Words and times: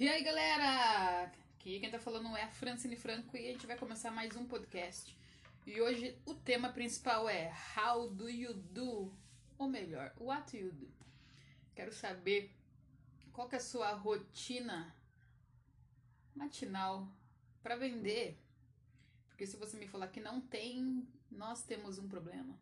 E 0.00 0.08
aí, 0.08 0.22
galera? 0.22 1.24
Aqui 1.24 1.80
quem 1.80 1.90
tá 1.90 1.98
falando 1.98 2.36
é 2.36 2.44
a 2.44 2.48
Francine 2.48 2.94
Franco 2.94 3.36
e 3.36 3.48
a 3.48 3.52
gente 3.52 3.66
vai 3.66 3.76
começar 3.76 4.12
mais 4.12 4.36
um 4.36 4.46
podcast. 4.46 5.18
E 5.66 5.80
hoje 5.80 6.16
o 6.24 6.36
tema 6.36 6.68
principal 6.68 7.28
é 7.28 7.52
How 7.76 8.08
do 8.08 8.30
you 8.30 8.54
do? 8.54 9.12
Ou 9.58 9.66
melhor, 9.66 10.14
what 10.20 10.56
you 10.56 10.70
do? 10.70 10.88
Quero 11.74 11.92
saber 11.92 12.54
qual 13.32 13.48
que 13.48 13.56
é 13.56 13.58
a 13.58 13.60
sua 13.60 13.90
rotina 13.90 14.94
matinal 16.32 17.08
para 17.60 17.74
vender. 17.74 18.38
Porque 19.26 19.48
se 19.48 19.56
você 19.56 19.76
me 19.76 19.88
falar 19.88 20.06
que 20.06 20.20
não 20.20 20.40
tem, 20.40 21.08
nós 21.28 21.64
temos 21.64 21.98
um 21.98 22.08
problema. 22.08 22.56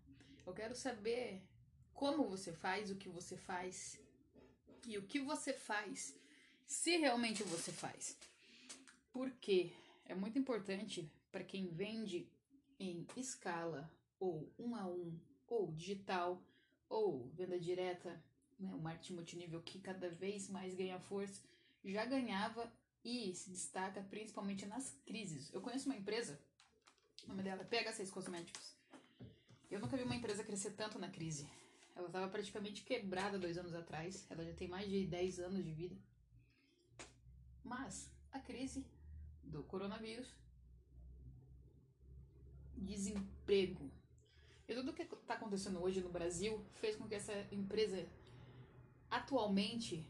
Eu 0.46 0.55
quero 0.55 0.74
saber 0.74 1.43
como 1.93 2.30
você 2.30 2.51
faz, 2.51 2.91
o 2.91 2.96
que 2.96 3.10
você 3.10 3.37
faz 3.37 4.01
e 4.87 4.96
o 4.96 5.02
que 5.02 5.21
você 5.21 5.52
faz, 5.52 6.18
se 6.66 6.97
realmente 6.97 7.43
você 7.45 7.73
faz. 7.73 8.16
Porque 9.12 9.73
é 10.05 10.15
muito 10.15 10.38
importante 10.38 11.11
para 11.30 11.45
quem 11.45 11.69
vende 11.69 12.29
em 12.79 13.07
escala 13.16 13.91
ou 14.19 14.52
um 14.59 14.74
a 14.74 14.87
um 14.87 15.19
ou 15.48 15.73
digital 15.73 16.43
ou 16.88 17.29
venda 17.34 17.59
direta, 17.59 18.23
né, 18.59 18.73
o 18.74 18.79
marketing 18.79 19.15
multinível 19.15 19.62
que 19.62 19.79
cada 19.79 20.09
vez 20.09 20.48
mais 20.48 20.74
ganha 20.74 20.98
força, 20.98 21.41
já 21.84 22.05
ganhava 22.05 22.71
e 23.05 23.35
se 23.35 23.51
destaca 23.51 24.02
principalmente 24.02 24.66
nas 24.66 24.90
crises. 25.07 25.52
Eu 25.52 25.60
conheço 25.60 25.88
uma 25.88 25.96
empresa, 25.96 26.38
o 27.24 27.29
nome 27.29 27.43
dela 27.43 27.62
é 27.62 27.65
PH6 27.65 28.10
Cosméticos. 28.10 28.74
Eu 29.71 29.80
nunca 29.80 29.96
vi 29.96 30.05
uma 30.05 30.15
empresa 30.15 30.45
crescer 30.45 30.73
tanto 30.73 30.99
na 30.99 31.09
crise. 31.09 31.46
Ela 31.95 32.07
estava 32.07 32.29
praticamente 32.29 32.83
quebrada 32.83 33.38
dois 33.38 33.57
anos 33.57 33.74
atrás. 33.74 34.27
Ela 34.30 34.45
já 34.45 34.52
tem 34.52 34.68
mais 34.68 34.88
de 34.88 35.07
10 35.07 35.40
anos 35.40 35.65
de 35.65 35.73
vida. 35.73 35.96
Mas 37.66 38.09
a 38.30 38.38
crise 38.38 38.86
do 39.42 39.62
coronavírus, 39.64 40.32
desemprego 42.76 43.90
e 44.68 44.74
tudo 44.74 44.90
o 44.90 44.95
que 44.95 45.02
está 45.02 45.34
acontecendo 45.34 45.82
hoje 45.82 46.00
no 46.00 46.09
Brasil 46.09 46.64
fez 46.74 46.94
com 46.96 47.09
que 47.09 47.14
essa 47.14 47.32
empresa 47.52 48.09
atualmente 49.10 50.06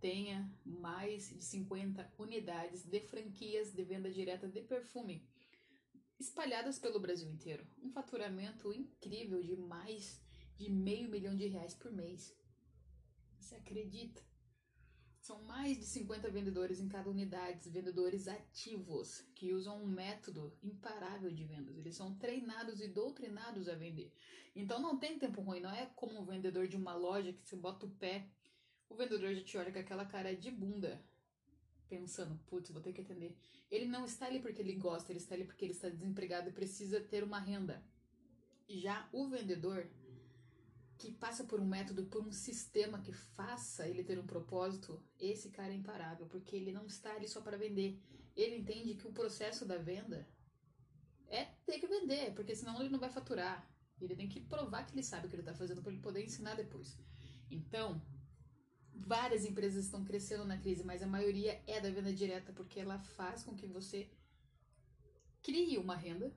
tenha 0.00 0.50
mais 0.64 1.30
de 1.30 1.42
50 1.42 2.12
unidades 2.18 2.84
de 2.84 3.00
franquias 3.00 3.72
de 3.72 3.84
venda 3.84 4.10
direta 4.10 4.48
de 4.48 4.60
perfume 4.60 5.26
espalhadas 6.18 6.78
pelo 6.78 7.00
Brasil 7.00 7.30
inteiro. 7.30 7.66
Um 7.82 7.90
faturamento 7.90 8.72
incrível 8.72 9.42
de 9.42 9.56
mais 9.56 10.20
de 10.58 10.70
meio 10.70 11.08
milhão 11.08 11.36
de 11.36 11.46
reais 11.46 11.74
por 11.74 11.90
mês. 11.90 12.36
Você 13.38 13.54
acredita? 13.54 14.31
São 15.22 15.40
mais 15.44 15.78
de 15.78 15.84
50 15.84 16.28
vendedores 16.30 16.80
em 16.80 16.88
cada 16.88 17.08
unidade, 17.08 17.70
vendedores 17.70 18.26
ativos, 18.26 19.20
que 19.36 19.52
usam 19.52 19.80
um 19.80 19.86
método 19.86 20.52
imparável 20.60 21.30
de 21.30 21.44
vendas. 21.44 21.78
Eles 21.78 21.94
são 21.94 22.12
treinados 22.16 22.80
e 22.80 22.88
doutrinados 22.88 23.68
a 23.68 23.76
vender. 23.76 24.12
Então 24.52 24.82
não 24.82 24.98
tem 24.98 25.20
tempo 25.20 25.40
ruim, 25.40 25.60
não 25.60 25.70
é 25.70 25.86
como 25.94 26.20
um 26.20 26.24
vendedor 26.24 26.66
de 26.66 26.76
uma 26.76 26.94
loja 26.94 27.32
que 27.32 27.46
você 27.46 27.54
bota 27.54 27.86
o 27.86 27.90
pé, 27.90 28.26
o 28.88 28.96
vendedor 28.96 29.32
já 29.32 29.44
te 29.44 29.56
olha 29.56 29.72
com 29.72 29.78
aquela 29.78 30.04
cara 30.04 30.34
de 30.34 30.50
bunda, 30.50 31.00
pensando, 31.88 32.36
putz, 32.48 32.72
vou 32.72 32.82
ter 32.82 32.92
que 32.92 33.02
atender. 33.02 33.36
Ele 33.70 33.86
não 33.86 34.04
está 34.04 34.26
ali 34.26 34.40
porque 34.40 34.60
ele 34.60 34.74
gosta, 34.74 35.12
ele 35.12 35.20
está 35.20 35.36
ali 35.36 35.44
porque 35.44 35.64
ele 35.64 35.72
está 35.72 35.88
desempregado 35.88 36.48
e 36.48 36.52
precisa 36.52 37.00
ter 37.00 37.22
uma 37.22 37.38
renda. 37.38 37.80
Já 38.68 39.08
o 39.12 39.28
vendedor, 39.28 39.88
que 41.02 41.10
passa 41.10 41.42
por 41.42 41.58
um 41.60 41.66
método, 41.66 42.04
por 42.04 42.24
um 42.24 42.30
sistema 42.30 43.00
que 43.00 43.12
faça 43.12 43.88
ele 43.88 44.04
ter 44.04 44.20
um 44.20 44.26
propósito, 44.26 45.02
esse 45.18 45.50
cara 45.50 45.72
é 45.72 45.74
imparável, 45.74 46.26
porque 46.26 46.54
ele 46.54 46.70
não 46.70 46.86
está 46.86 47.12
ali 47.16 47.26
só 47.26 47.40
para 47.40 47.56
vender. 47.56 48.00
Ele 48.36 48.58
entende 48.58 48.94
que 48.94 49.08
o 49.08 49.12
processo 49.12 49.66
da 49.66 49.76
venda 49.76 50.28
é 51.26 51.46
ter 51.66 51.80
que 51.80 51.88
vender, 51.88 52.32
porque 52.34 52.54
senão 52.54 52.80
ele 52.80 52.88
não 52.88 53.00
vai 53.00 53.10
faturar. 53.10 53.68
Ele 54.00 54.14
tem 54.14 54.28
que 54.28 54.40
provar 54.40 54.86
que 54.86 54.94
ele 54.94 55.02
sabe 55.02 55.26
o 55.26 55.28
que 55.28 55.34
ele 55.34 55.42
está 55.42 55.52
fazendo 55.52 55.82
para 55.82 55.90
ele 55.90 56.00
poder 56.00 56.24
ensinar 56.24 56.54
depois. 56.54 56.96
Então, 57.50 58.00
várias 58.94 59.44
empresas 59.44 59.84
estão 59.84 60.04
crescendo 60.04 60.44
na 60.44 60.56
crise, 60.56 60.84
mas 60.84 61.02
a 61.02 61.06
maioria 61.06 61.60
é 61.66 61.80
da 61.80 61.90
venda 61.90 62.12
direta, 62.12 62.52
porque 62.52 62.78
ela 62.78 63.00
faz 63.00 63.42
com 63.42 63.56
que 63.56 63.66
você 63.66 64.08
crie 65.42 65.78
uma 65.78 65.96
renda 65.96 66.32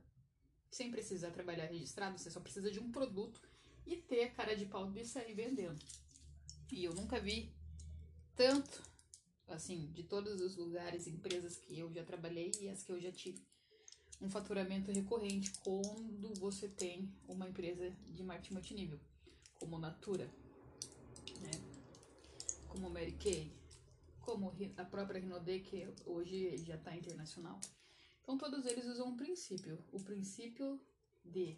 sem 0.71 0.89
precisar 0.89 1.29
trabalhar 1.29 1.67
registrado, 1.67 2.17
você 2.17 2.31
só 2.31 2.39
precisa 2.39 2.71
de 2.71 2.79
um 2.79 2.91
produto 2.91 3.39
e 3.85 3.97
ter 3.97 4.23
a 4.23 4.31
cara 4.31 4.55
de 4.55 4.65
pau 4.65 4.91
de 4.91 5.05
sair 5.05 5.33
vendendo. 5.33 5.79
E 6.71 6.83
eu 6.83 6.93
nunca 6.93 7.19
vi 7.19 7.53
tanto, 8.35 8.83
assim, 9.47 9.91
de 9.91 10.03
todos 10.03 10.41
os 10.41 10.55
lugares, 10.55 11.07
empresas 11.07 11.57
que 11.57 11.77
eu 11.77 11.91
já 11.93 12.03
trabalhei 12.03 12.51
e 12.59 12.69
as 12.69 12.83
que 12.83 12.91
eu 12.91 12.99
já 12.99 13.11
tive, 13.11 13.41
um 14.21 14.29
faturamento 14.29 14.91
recorrente 14.91 15.51
quando 15.63 16.33
você 16.39 16.67
tem 16.67 17.13
uma 17.27 17.47
empresa 17.47 17.89
de 18.07 18.23
marketing 18.23 18.53
multinível, 18.53 18.99
como 19.59 19.77
Natura, 19.77 20.25
né? 21.41 21.51
como 22.67 22.89
Mary 22.89 23.13
Kay, 23.13 23.51
como 24.21 24.53
a 24.77 24.85
própria 24.85 25.19
Rinode, 25.19 25.59
que 25.59 25.87
hoje 26.05 26.57
já 26.57 26.75
está 26.75 26.95
internacional. 26.95 27.59
Então 28.21 28.37
todos 28.37 28.65
eles 28.65 28.85
usam 28.85 29.09
um 29.09 29.15
princípio, 29.15 29.83
o 29.91 29.99
princípio 30.03 30.81
de 31.23 31.57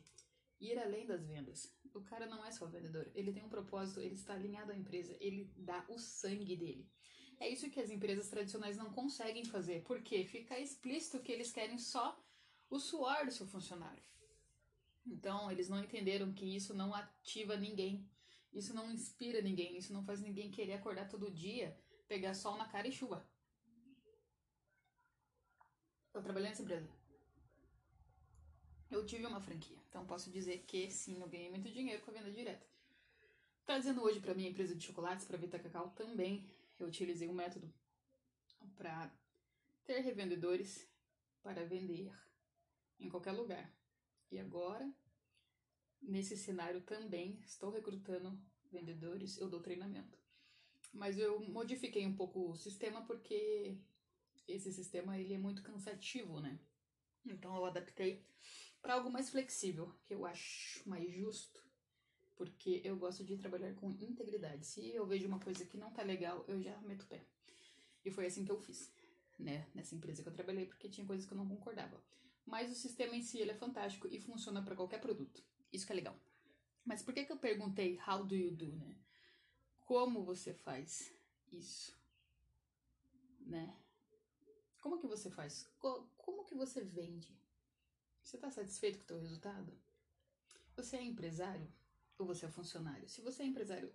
ir 0.60 0.78
além 0.78 1.06
das 1.06 1.26
vendas. 1.26 1.72
O 1.94 2.02
cara 2.02 2.25
não 2.25 2.46
é 2.46 2.52
só 2.52 2.66
vendedor, 2.66 3.09
ele 3.16 3.31
tem 3.31 3.44
um 3.44 3.50
propósito, 3.50 4.00
ele 4.00 4.16
está 4.16 4.34
alinhado 4.34 4.72
à 4.72 4.75
empresa, 4.75 5.18
ele 5.20 5.52
dá 5.58 5.86
o 5.90 5.98
sangue 5.98 6.56
dele. 6.56 6.90
É 7.40 7.48
isso 7.48 7.70
que 7.70 7.80
as 7.80 7.90
empresas 7.90 8.30
tradicionais 8.30 8.78
não 8.78 8.92
conseguem 8.92 9.46
fazer, 9.46 9.84
porque 9.84 10.25
fica 10.25 10.59
explícito 10.59 11.20
que 11.20 11.31
eles 11.31 11.52
querem 11.52 11.78
só 11.78 12.20
o 12.70 12.80
suor 12.80 13.25
do 13.25 13.31
seu 13.31 13.46
funcionário. 13.46 14.03
Então, 15.06 15.50
eles 15.52 15.70
não 15.70 15.80
entenderam 15.80 16.34
que 16.34 16.46
isso 16.46 16.74
não 16.74 16.94
ativa 16.94 17.56
ninguém, 17.56 18.09
isso 18.52 18.74
não 18.74 18.92
inspira 18.92 19.42
ninguém, 19.42 19.78
isso 19.78 19.94
não 19.94 20.04
faz 20.04 20.19
ninguém 20.19 20.52
querer 20.52 20.74
acordar 20.74 21.08
todo 21.08 21.31
dia, 21.31 21.78
pegar 22.08 22.34
sol 22.34 22.58
na 22.58 22.68
cara 22.68 22.88
e 22.88 22.92
chuva. 22.92 23.25
Eu 26.14 26.22
trabalhei 26.22 26.50
nessa 26.50 26.64
empresa. 26.64 26.90
Eu 28.90 29.06
tive 29.06 29.25
uma 29.25 29.42
franquia, 29.42 29.78
então 29.90 30.06
posso 30.06 30.31
dizer 30.31 30.64
que 30.66 30.90
sim, 30.90 31.20
eu 31.20 31.28
ganhei 31.28 31.50
muito 31.50 31.70
dinheiro 31.70 32.02
com 32.03 32.12
a 32.12 32.14
venda 32.14 32.31
direta. 32.31 32.66
Trazendo 33.66 34.02
hoje 34.02 34.22
para 34.22 34.34
minha 34.34 34.50
empresa 34.50 34.74
de 34.74 34.86
chocolates, 34.86 35.25
para 35.25 35.38
Vita 35.38 35.59
Cacau, 35.59 35.90
também 35.90 36.50
eu 36.80 36.88
utilizei 36.88 37.28
um 37.28 37.34
método 37.34 37.72
para 38.78 39.12
ter 39.86 40.00
revendedores 40.00 40.88
para 41.44 41.66
vender 41.66 42.14
em 42.98 43.09
qualquer 43.09 43.34
lugar. 43.34 43.70
E 44.31 44.40
agora, 44.40 44.90
nesse 46.02 46.38
cenário 46.38 46.81
também, 46.81 47.40
estou 47.46 47.69
recrutando 47.69 48.40
vendedores, 48.72 49.38
eu 49.38 49.50
dou 49.50 49.62
treinamento. 49.62 50.18
Mas 50.94 51.18
eu 51.18 51.42
modifiquei 51.42 52.06
um 52.06 52.16
pouco 52.16 52.52
o 52.52 52.56
sistema 52.56 53.06
porque 53.06 53.78
esse 54.48 54.72
sistema 54.72 55.19
ele 55.19 55.34
é 55.34 55.38
muito 55.38 55.62
cansativo, 55.62 56.40
né? 56.40 56.58
Então 57.25 57.56
eu 57.56 57.66
adaptei 57.66 58.25
para 58.82 58.94
algo 58.94 59.10
mais 59.10 59.30
flexível, 59.30 59.94
que 60.06 60.14
eu 60.14 60.26
acho 60.26 60.88
mais 60.88 61.12
justo, 61.14 61.64
porque 62.36 62.82
eu 62.84 62.96
gosto 62.98 63.24
de 63.24 63.38
trabalhar 63.38 63.74
com 63.76 63.92
integridade. 63.92 64.66
Se 64.66 64.94
eu 64.94 65.06
vejo 65.06 65.28
uma 65.28 65.40
coisa 65.40 65.66
que 65.66 65.78
não 65.78 65.92
tá 65.92 66.04
legal, 66.04 66.46
eu 66.48 66.62
já 66.62 66.80
meto 66.81 67.04
o 67.04 67.07
pé. 67.07 67.25
E 68.06 68.12
foi 68.12 68.28
assim 68.28 68.46
que 68.46 68.51
eu 68.51 68.60
fiz, 68.60 68.92
né, 69.38 69.68
nessa 69.74 69.96
empresa 69.96 70.22
que 70.22 70.30
eu 70.30 70.34
trabalhei, 70.34 70.66
porque 70.66 70.90
tinha 70.90 71.06
coisas 71.06 71.25
que 71.25 71.34
eu 71.34 71.38
não 71.38 71.48
concordava. 71.48 72.01
Mas 72.46 72.72
o 72.72 72.75
sistema 72.75 73.16
em 73.16 73.22
si 73.22 73.40
ele 73.40 73.51
é 73.51 73.56
fantástico 73.56 74.07
e 74.07 74.22
funciona 74.22 74.63
para 74.63 74.75
qualquer 74.75 75.01
produto. 75.01 75.44
Isso 75.74 75.86
que 75.86 75.92
é 75.92 75.96
legal. 75.96 76.18
Mas 76.86 77.04
por 77.04 77.13
que 77.13 77.25
que 77.25 77.31
eu 77.31 77.38
perguntei 77.38 78.00
how 78.07 78.24
do 78.24 78.34
you 78.36 78.51
do, 78.51 78.74
né? 78.78 78.96
Como 79.81 80.24
você 80.24 80.54
faz 80.54 81.13
isso? 81.51 81.94
Né? 83.42 83.75
Como 84.80 84.98
que 84.98 85.07
você 85.07 85.30
faz? 85.30 85.69
Como 85.80 86.46
que 86.46 86.56
você 86.56 86.81
vende? 86.81 87.38
Você 88.27 88.35
está 88.35 88.51
satisfeito 88.51 88.97
com 88.97 89.03
o 89.06 89.07
teu 89.07 89.19
resultado? 89.21 89.71
Você 90.75 90.97
é 90.97 91.01
empresário 91.01 91.65
ou 92.18 92.25
você 92.25 92.45
é 92.45 92.50
funcionário? 92.50 93.07
Se 93.07 93.21
você 93.21 93.41
é 93.41 93.45
empresário, 93.45 93.89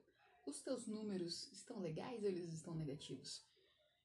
os 0.46 0.62
teus 0.62 0.87
números 0.87 1.52
estão 1.52 1.79
legais 1.81 2.23
ou 2.23 2.31
eles 2.31 2.50
estão 2.50 2.75
negativos? 2.75 3.44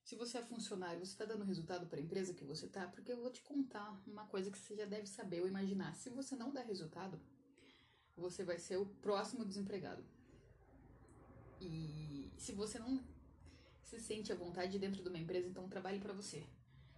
Se 0.03 0.17
você 0.17 0.39
é 0.39 0.41
funcionário, 0.41 0.99
você 0.99 1.13
está 1.13 1.23
dando 1.23 1.45
resultado 1.45 1.87
para 1.87 1.97
a 1.97 2.01
empresa 2.01 2.33
que 2.33 2.43
você 2.43 2.65
está? 2.65 2.85
Porque 2.89 3.09
eu 3.09 3.21
vou 3.21 3.31
te 3.31 3.41
contar 3.41 4.03
uma 4.05 4.27
coisa 4.27 4.51
que 4.51 4.57
você 4.57 4.75
já 4.75 4.83
deve 4.83 5.07
saber 5.07 5.39
ou 5.39 5.47
imaginar. 5.47 5.95
Se 5.95 6.09
você 6.09 6.35
não 6.35 6.51
der 6.51 6.65
resultado, 6.65 7.17
você 8.17 8.43
vai 8.43 8.59
ser 8.59 8.75
o 8.75 8.85
próximo 8.85 9.45
desempregado. 9.45 10.03
E 11.61 12.29
se 12.37 12.51
você 12.51 12.77
não 12.77 13.01
se 13.81 13.97
sente 14.01 14.33
à 14.33 14.35
vontade 14.35 14.77
dentro 14.77 15.01
de 15.01 15.07
uma 15.07 15.19
empresa, 15.19 15.47
então 15.47 15.69
trabalhe 15.69 16.01
para 16.01 16.11
você. 16.11 16.45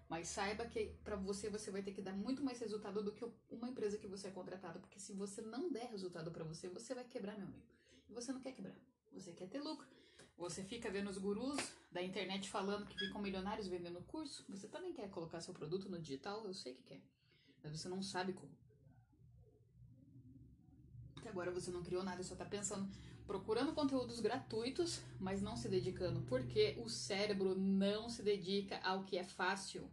Mas 0.09 0.27
saiba 0.27 0.65
que 0.65 0.88
para 1.03 1.15
você 1.15 1.51
você 1.51 1.69
vai 1.69 1.83
ter 1.83 1.94
que 1.94 2.01
dar 2.01 2.13
muito 2.13 2.44
mais 2.44 2.59
resultado 2.59 3.03
do 3.03 3.11
que 3.11 3.23
uma 3.51 3.69
empresa 3.69 3.95
que 3.95 4.07
você 4.07 4.27
é 4.27 4.31
contratado, 4.31 4.79
porque 4.79 5.00
se 5.00 5.13
você 5.13 5.39
não 5.39 5.71
der 5.71 5.91
resultado 5.91 6.31
para 6.31 6.44
você, 6.44 6.67
você 6.67 6.95
vai 6.95 7.03
quebrar, 7.03 7.38
meu 7.38 7.45
amigo. 7.45 7.63
E 8.09 8.13
você 8.13 8.33
não 8.33 8.41
quer 8.41 8.53
quebrar. 8.53 8.75
Você 9.13 9.31
quer 9.33 9.47
ter 9.47 9.61
lucro. 9.61 9.88
Você 10.35 10.63
fica 10.63 10.89
vendo 10.89 11.11
os 11.11 11.19
gurus 11.19 11.57
da 11.91 12.01
internet 12.01 12.50
falando 12.50 12.88
que 12.88 12.97
ficam 12.97 13.21
milionários 13.21 13.67
vendendo 13.67 14.01
curso. 14.01 14.44
Você 14.50 14.67
também 14.67 14.94
quer 14.94 15.09
colocar 15.11 15.41
seu 15.41 15.53
produto 15.53 15.88
no 15.88 16.00
digital? 16.00 16.44
Eu 16.44 16.55
sei 16.55 16.73
que 16.73 16.83
quer. 16.83 17.01
Mas 17.62 17.79
você 17.79 17.88
não 17.88 18.01
sabe 18.01 18.33
como. 18.33 18.51
Até 21.17 21.29
agora 21.29 21.51
você 21.51 21.69
não 21.69 21.83
criou 21.83 22.01
nada, 22.03 22.23
só 22.23 22.35
tá 22.35 22.45
pensando, 22.45 22.89
procurando 23.27 23.73
conteúdos 23.73 24.21
gratuitos, 24.21 25.01
mas 25.19 25.41
não 25.41 25.55
se 25.55 25.67
dedicando. 25.67 26.21
Porque 26.21 26.77
o 26.83 26.89
cérebro 26.89 27.53
não 27.53 28.09
se 28.09 28.23
dedica 28.23 28.79
ao 28.79 29.03
que 29.03 29.17
é 29.17 29.23
fácil. 29.23 29.88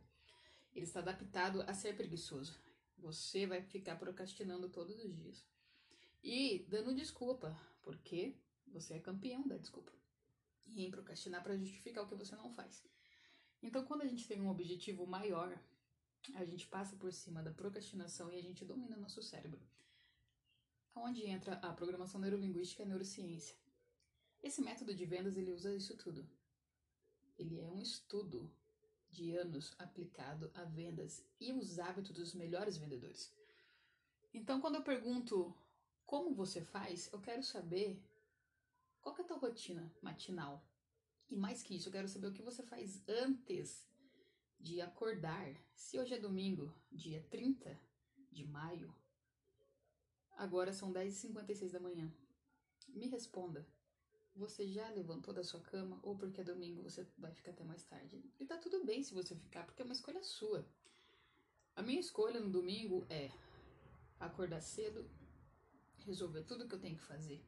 Ele 0.76 0.84
está 0.84 1.00
adaptado 1.00 1.62
a 1.62 1.72
ser 1.72 1.96
preguiçoso. 1.96 2.60
Você 2.98 3.46
vai 3.46 3.62
ficar 3.62 3.96
procrastinando 3.96 4.68
todos 4.68 5.02
os 5.02 5.16
dias. 5.16 5.42
E 6.22 6.66
dando 6.68 6.94
desculpa, 6.94 7.58
porque 7.82 8.36
você 8.66 8.92
é 8.92 9.00
campeão 9.00 9.48
da 9.48 9.56
desculpa. 9.56 9.90
E 10.66 10.84
em 10.84 10.90
procrastinar 10.90 11.42
para 11.42 11.56
justificar 11.56 12.04
o 12.04 12.06
que 12.06 12.14
você 12.14 12.36
não 12.36 12.52
faz. 12.52 12.84
Então, 13.62 13.86
quando 13.86 14.02
a 14.02 14.06
gente 14.06 14.28
tem 14.28 14.38
um 14.38 14.50
objetivo 14.50 15.06
maior, 15.06 15.58
a 16.34 16.44
gente 16.44 16.66
passa 16.66 16.94
por 16.94 17.10
cima 17.10 17.42
da 17.42 17.54
procrastinação 17.54 18.30
e 18.30 18.36
a 18.36 18.42
gente 18.42 18.62
domina 18.62 18.98
nosso 18.98 19.22
cérebro. 19.22 19.66
Onde 20.94 21.24
entra 21.24 21.54
a 21.54 21.72
programação 21.72 22.20
neurolinguística 22.20 22.82
e 22.82 22.84
a 22.84 22.88
neurociência. 22.88 23.56
Esse 24.42 24.60
método 24.60 24.94
de 24.94 25.06
vendas 25.06 25.38
ele 25.38 25.52
usa 25.52 25.74
isso 25.74 25.96
tudo. 25.96 26.28
Ele 27.38 27.60
é 27.60 27.70
um 27.70 27.80
estudo 27.80 28.52
de 29.10 29.36
anos 29.36 29.74
aplicado 29.78 30.50
a 30.54 30.64
vendas 30.64 31.24
e 31.40 31.52
os 31.52 31.78
hábitos 31.78 32.12
dos 32.12 32.34
melhores 32.34 32.76
vendedores. 32.76 33.32
Então, 34.32 34.60
quando 34.60 34.76
eu 34.76 34.82
pergunto 34.82 35.56
como 36.04 36.34
você 36.34 36.60
faz, 36.60 37.10
eu 37.12 37.20
quero 37.20 37.42
saber 37.42 38.00
qual 39.00 39.16
é 39.16 39.22
a 39.22 39.24
tua 39.24 39.38
rotina 39.38 39.92
matinal. 40.02 40.64
E 41.28 41.36
mais 41.36 41.62
que 41.62 41.74
isso, 41.74 41.88
eu 41.88 41.92
quero 41.92 42.08
saber 42.08 42.28
o 42.28 42.32
que 42.32 42.42
você 42.42 42.62
faz 42.62 43.02
antes 43.08 43.88
de 44.58 44.80
acordar. 44.80 45.54
Se 45.74 45.98
hoje 45.98 46.14
é 46.14 46.18
domingo, 46.18 46.72
dia 46.90 47.22
30 47.30 47.78
de 48.30 48.44
maio, 48.44 48.94
agora 50.32 50.72
são 50.72 50.92
10h56 50.92 51.72
da 51.72 51.80
manhã. 51.80 52.12
Me 52.88 53.08
responda. 53.08 53.66
Você 54.36 54.68
já 54.68 54.86
levantou 54.90 55.32
da 55.32 55.42
sua 55.42 55.60
cama 55.60 55.98
ou 56.02 56.14
porque 56.14 56.42
é 56.42 56.44
domingo 56.44 56.82
você 56.82 57.06
vai 57.16 57.32
ficar 57.32 57.52
até 57.52 57.64
mais 57.64 57.82
tarde? 57.84 58.22
E 58.38 58.44
tá 58.44 58.58
tudo 58.58 58.84
bem 58.84 59.02
se 59.02 59.14
você 59.14 59.34
ficar, 59.34 59.64
porque 59.64 59.80
é 59.80 59.84
uma 59.84 59.94
escolha 59.94 60.22
sua. 60.22 60.68
A 61.74 61.82
minha 61.82 61.98
escolha 61.98 62.38
no 62.38 62.50
domingo 62.50 63.06
é 63.08 63.30
acordar 64.20 64.60
cedo, 64.60 65.10
resolver 66.00 66.42
tudo 66.42 66.68
que 66.68 66.74
eu 66.74 66.80
tenho 66.80 66.96
que 66.96 67.02
fazer, 67.02 67.42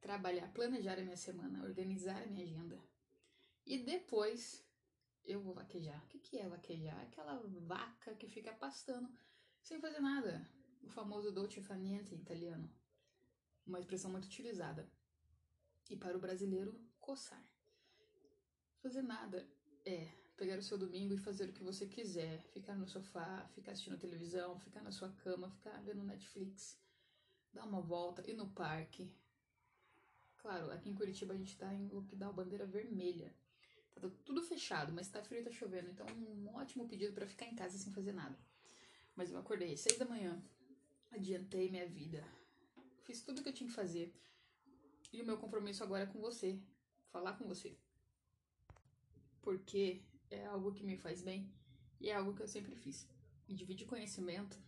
trabalhar, 0.00 0.50
planejar 0.54 0.98
a 0.98 1.02
minha 1.02 1.18
semana, 1.18 1.64
organizar 1.64 2.22
a 2.22 2.26
minha 2.26 2.44
agenda. 2.46 2.80
E 3.66 3.76
depois 3.78 4.64
eu 5.26 5.38
vou 5.38 5.52
vaquejar. 5.52 6.02
O 6.04 6.08
que, 6.08 6.18
que 6.18 6.38
é 6.38 6.48
vaquejar? 6.48 6.98
Aquela 7.02 7.42
vaca 7.66 8.14
que 8.14 8.26
fica 8.26 8.54
pastando 8.54 9.06
sem 9.62 9.78
fazer 9.78 10.00
nada. 10.00 10.48
O 10.82 10.88
famoso 10.88 11.30
dolce 11.30 11.60
far 11.60 11.78
niente 11.78 12.14
italiano. 12.14 12.70
Uma 13.66 13.78
expressão 13.78 14.10
muito 14.10 14.24
utilizada. 14.24 14.90
E 15.92 15.96
para 15.96 16.16
o 16.16 16.20
brasileiro, 16.20 16.74
coçar. 16.98 17.44
Fazer 18.82 19.02
nada 19.02 19.46
é 19.84 20.08
pegar 20.36 20.58
o 20.58 20.62
seu 20.62 20.78
domingo 20.78 21.12
e 21.12 21.18
fazer 21.18 21.50
o 21.50 21.52
que 21.52 21.62
você 21.62 21.86
quiser. 21.86 22.40
Ficar 22.54 22.74
no 22.74 22.88
sofá, 22.88 23.46
ficar 23.54 23.72
assistindo 23.72 23.98
televisão, 23.98 24.58
ficar 24.58 24.80
na 24.82 24.90
sua 24.90 25.10
cama, 25.10 25.50
ficar 25.50 25.80
vendo 25.82 26.02
Netflix 26.02 26.80
dar 27.52 27.64
uma 27.64 27.80
volta, 27.80 28.28
ir 28.28 28.34
no 28.34 28.48
parque. 28.48 29.12
Claro, 30.38 30.70
aqui 30.72 30.88
em 30.88 30.94
Curitiba 30.94 31.34
a 31.34 31.36
gente 31.36 31.56
tá 31.56 31.72
em 31.72 31.88
lockdown, 31.88 32.32
bandeira 32.32 32.66
vermelha. 32.66 33.32
Tá 33.94 34.08
tudo 34.24 34.42
fechado, 34.42 34.92
mas 34.92 35.10
tá 35.10 35.22
frio 35.22 35.42
e 35.42 35.44
tá 35.44 35.52
chovendo. 35.52 35.90
Então, 35.90 36.06
um 36.06 36.48
ótimo 36.54 36.88
pedido 36.88 37.12
para 37.12 37.26
ficar 37.26 37.46
em 37.46 37.54
casa 37.54 37.76
sem 37.76 37.92
fazer 37.92 38.12
nada. 38.12 38.36
Mas 39.14 39.30
eu 39.30 39.38
acordei 39.38 39.74
às 39.74 39.80
seis 39.80 39.98
da 39.98 40.06
manhã, 40.06 40.42
adiantei 41.10 41.70
minha 41.70 41.86
vida, 41.86 42.26
fiz 43.02 43.20
tudo 43.22 43.42
que 43.42 43.50
eu 43.50 43.52
tinha 43.52 43.68
que 43.68 43.76
fazer. 43.76 44.12
E 45.12 45.20
o 45.20 45.26
meu 45.26 45.36
compromisso 45.36 45.82
agora 45.82 46.04
é 46.04 46.06
com 46.06 46.20
você, 46.20 46.58
falar 47.10 47.34
com 47.34 47.46
você. 47.46 47.76
Porque 49.40 50.02
é 50.30 50.46
algo 50.46 50.72
que 50.72 50.84
me 50.84 50.96
faz 50.96 51.22
bem 51.22 51.52
e 52.00 52.08
é 52.08 52.14
algo 52.14 52.34
que 52.34 52.42
eu 52.42 52.48
sempre 52.48 52.74
fiz. 52.74 53.06
E 53.48 53.54
dividir 53.54 53.86
conhecimento 53.86 54.58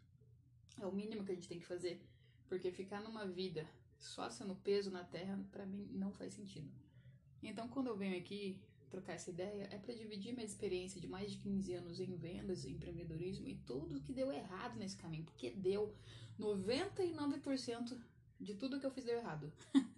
é 0.79 0.87
o 0.87 0.93
mínimo 0.93 1.25
que 1.25 1.33
a 1.33 1.35
gente 1.35 1.49
tem 1.49 1.61
que 1.61 1.67
fazer 1.67 2.01
porque 2.49 2.71
ficar 2.71 3.01
numa 3.03 3.27
vida 3.27 3.69
só 3.99 4.29
sendo 4.29 4.55
peso 4.55 4.91
na 4.91 5.03
terra, 5.03 5.39
para 5.51 5.65
mim, 5.65 5.89
não 5.93 6.13
faz 6.13 6.35
sentido. 6.35 6.71
Então, 7.43 7.69
quando 7.69 7.89
eu 7.89 7.97
venho 7.97 8.17
aqui 8.17 8.61
trocar 8.91 9.15
essa 9.15 9.31
ideia, 9.31 9.69
é 9.73 9.79
para 9.79 9.95
dividir 9.95 10.33
minha 10.33 10.45
experiência 10.45 11.01
de 11.01 11.09
mais 11.09 11.33
de 11.33 11.39
15 11.39 11.73
anos 11.75 12.01
em 12.01 12.15
vendas, 12.15 12.65
em 12.65 12.73
empreendedorismo 12.73 13.49
e 13.49 13.57
tudo 13.67 14.01
que 14.01 14.13
deu 14.13 14.33
errado 14.33 14.79
nesse 14.79 14.97
caminho, 14.97 15.25
porque 15.25 15.51
deu 15.51 15.95
99% 16.39 17.99
de 18.41 18.55
tudo 18.55 18.79
que 18.79 18.87
eu 18.87 18.91
fiz 18.91 19.05
deu 19.05 19.17
errado. 19.17 19.53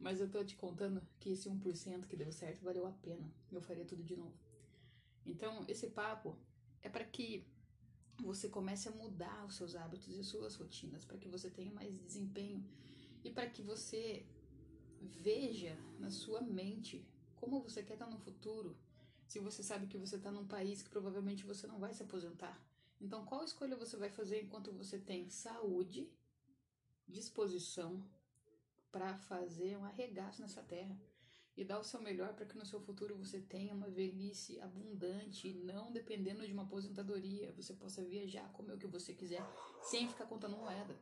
Mas 0.00 0.18
eu 0.18 0.30
tô 0.30 0.42
te 0.42 0.56
contando 0.56 1.06
que 1.20 1.30
esse 1.30 1.48
1% 1.48 2.06
que 2.06 2.16
deu 2.16 2.32
certo 2.32 2.64
valeu 2.64 2.86
a 2.86 2.90
pena. 2.90 3.30
Eu 3.52 3.60
faria 3.60 3.84
tudo 3.84 4.02
de 4.02 4.16
novo. 4.16 4.34
Então, 5.26 5.62
esse 5.68 5.88
papo 5.88 6.38
é 6.80 6.88
para 6.88 7.04
que 7.04 7.46
você 8.18 8.48
comece 8.48 8.88
a 8.88 8.92
mudar 8.92 9.44
os 9.44 9.56
seus 9.56 9.76
hábitos 9.76 10.16
e 10.16 10.24
suas 10.24 10.56
rotinas, 10.56 11.04
para 11.04 11.18
que 11.18 11.28
você 11.28 11.50
tenha 11.50 11.70
mais 11.70 11.98
desempenho 12.00 12.64
e 13.22 13.30
para 13.30 13.48
que 13.48 13.62
você 13.62 14.24
veja 15.00 15.76
na 15.98 16.10
sua 16.10 16.40
mente 16.40 17.06
como 17.36 17.60
você 17.60 17.82
quer 17.82 17.94
estar 17.94 18.06
no 18.06 18.18
futuro. 18.18 18.76
Se 19.26 19.38
você 19.38 19.62
sabe 19.62 19.86
que 19.86 19.98
você 19.98 20.16
está 20.16 20.30
num 20.30 20.46
país 20.46 20.82
que 20.82 20.90
provavelmente 20.90 21.44
você 21.44 21.66
não 21.66 21.78
vai 21.78 21.92
se 21.92 22.02
aposentar. 22.02 22.58
Então, 22.98 23.24
qual 23.24 23.44
escolha 23.44 23.76
você 23.76 23.96
vai 23.96 24.10
fazer 24.10 24.42
enquanto 24.42 24.72
você 24.72 24.98
tem 24.98 25.28
saúde, 25.28 26.10
disposição 27.06 28.02
para 28.90 29.16
fazer 29.18 29.76
um 29.76 29.84
arregaço 29.84 30.40
nessa 30.40 30.62
terra? 30.62 30.98
e 31.56 31.64
dar 31.64 31.78
o 31.78 31.84
seu 31.84 32.00
melhor 32.00 32.32
para 32.34 32.46
que 32.46 32.56
no 32.56 32.64
seu 32.64 32.80
futuro 32.80 33.14
você 33.16 33.38
tenha 33.38 33.74
uma 33.74 33.90
velhice 33.90 34.58
abundante 34.60 35.52
não 35.52 35.92
dependendo 35.92 36.46
de 36.46 36.52
uma 36.52 36.62
aposentadoria, 36.62 37.52
você 37.52 37.74
possa 37.74 38.02
viajar, 38.02 38.50
comer 38.52 38.72
o 38.72 38.78
que 38.78 38.86
você 38.86 39.12
quiser, 39.12 39.42
sem 39.82 40.08
ficar 40.08 40.24
contando 40.24 40.56
moeda. 40.56 40.98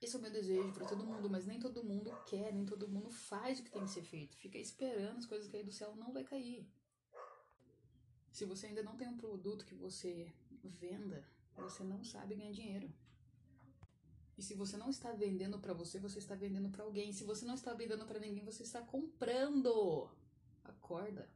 Esse 0.00 0.14
é 0.14 0.18
o 0.18 0.22
meu 0.22 0.30
desejo 0.30 0.72
para 0.72 0.86
todo 0.86 1.06
mundo, 1.06 1.28
mas 1.30 1.46
nem 1.46 1.58
todo 1.58 1.82
mundo 1.82 2.14
quer, 2.26 2.52
nem 2.52 2.66
todo 2.66 2.86
mundo 2.86 3.10
faz 3.10 3.58
o 3.58 3.64
que 3.64 3.70
tem 3.70 3.82
que 3.82 3.90
ser 3.90 4.02
feito. 4.02 4.36
Fica 4.36 4.58
esperando 4.58 5.16
as 5.16 5.26
coisas 5.26 5.48
cair 5.48 5.64
do 5.64 5.72
céu, 5.72 5.96
não 5.96 6.12
vai 6.12 6.22
cair. 6.22 6.68
Se 8.30 8.44
você 8.44 8.66
ainda 8.66 8.82
não 8.82 8.96
tem 8.96 9.08
um 9.08 9.16
produto 9.16 9.64
que 9.64 9.74
você 9.74 10.32
venda, 10.62 11.26
você 11.56 11.82
não 11.82 12.04
sabe 12.04 12.36
ganhar 12.36 12.52
dinheiro. 12.52 12.92
E 14.38 14.42
se 14.42 14.54
você 14.54 14.76
não 14.76 14.88
está 14.88 15.10
vendendo 15.10 15.58
para 15.58 15.74
você, 15.74 15.98
você 15.98 16.20
está 16.20 16.36
vendendo 16.36 16.70
para 16.70 16.84
alguém. 16.84 17.12
Se 17.12 17.24
você 17.24 17.44
não 17.44 17.54
está 17.54 17.74
vendendo 17.74 18.06
para 18.06 18.20
ninguém, 18.20 18.44
você 18.44 18.62
está 18.62 18.80
comprando. 18.80 20.08
Acorda. 20.62 21.28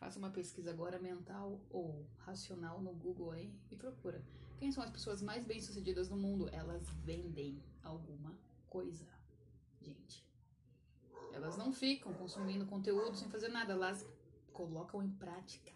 Faça 0.00 0.18
uma 0.18 0.30
pesquisa 0.30 0.72
agora 0.72 0.98
mental 0.98 1.60
ou 1.70 2.04
racional 2.16 2.82
no 2.82 2.92
Google 2.92 3.30
aí 3.30 3.54
e 3.70 3.76
procura. 3.76 4.20
Quem 4.58 4.72
são 4.72 4.82
as 4.82 4.90
pessoas 4.90 5.22
mais 5.22 5.44
bem-sucedidas 5.44 6.08
no 6.08 6.16
mundo? 6.16 6.48
Elas 6.48 6.84
vendem 7.04 7.62
alguma 7.84 8.36
coisa. 8.68 9.06
Gente. 9.80 10.26
Elas 11.32 11.56
não 11.56 11.72
ficam 11.72 12.12
consumindo 12.14 12.66
conteúdo 12.66 13.16
sem 13.16 13.30
fazer 13.30 13.48
nada, 13.48 13.72
elas 13.72 14.04
colocam 14.52 15.00
em 15.00 15.10
prática. 15.12 15.72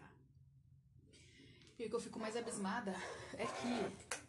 E 1.79 1.85
o 1.85 1.89
que 1.89 1.95
eu 1.95 2.01
fico 2.01 2.19
mais 2.19 2.35
abismada 2.35 2.93
é 3.33 3.45
que 3.45 4.26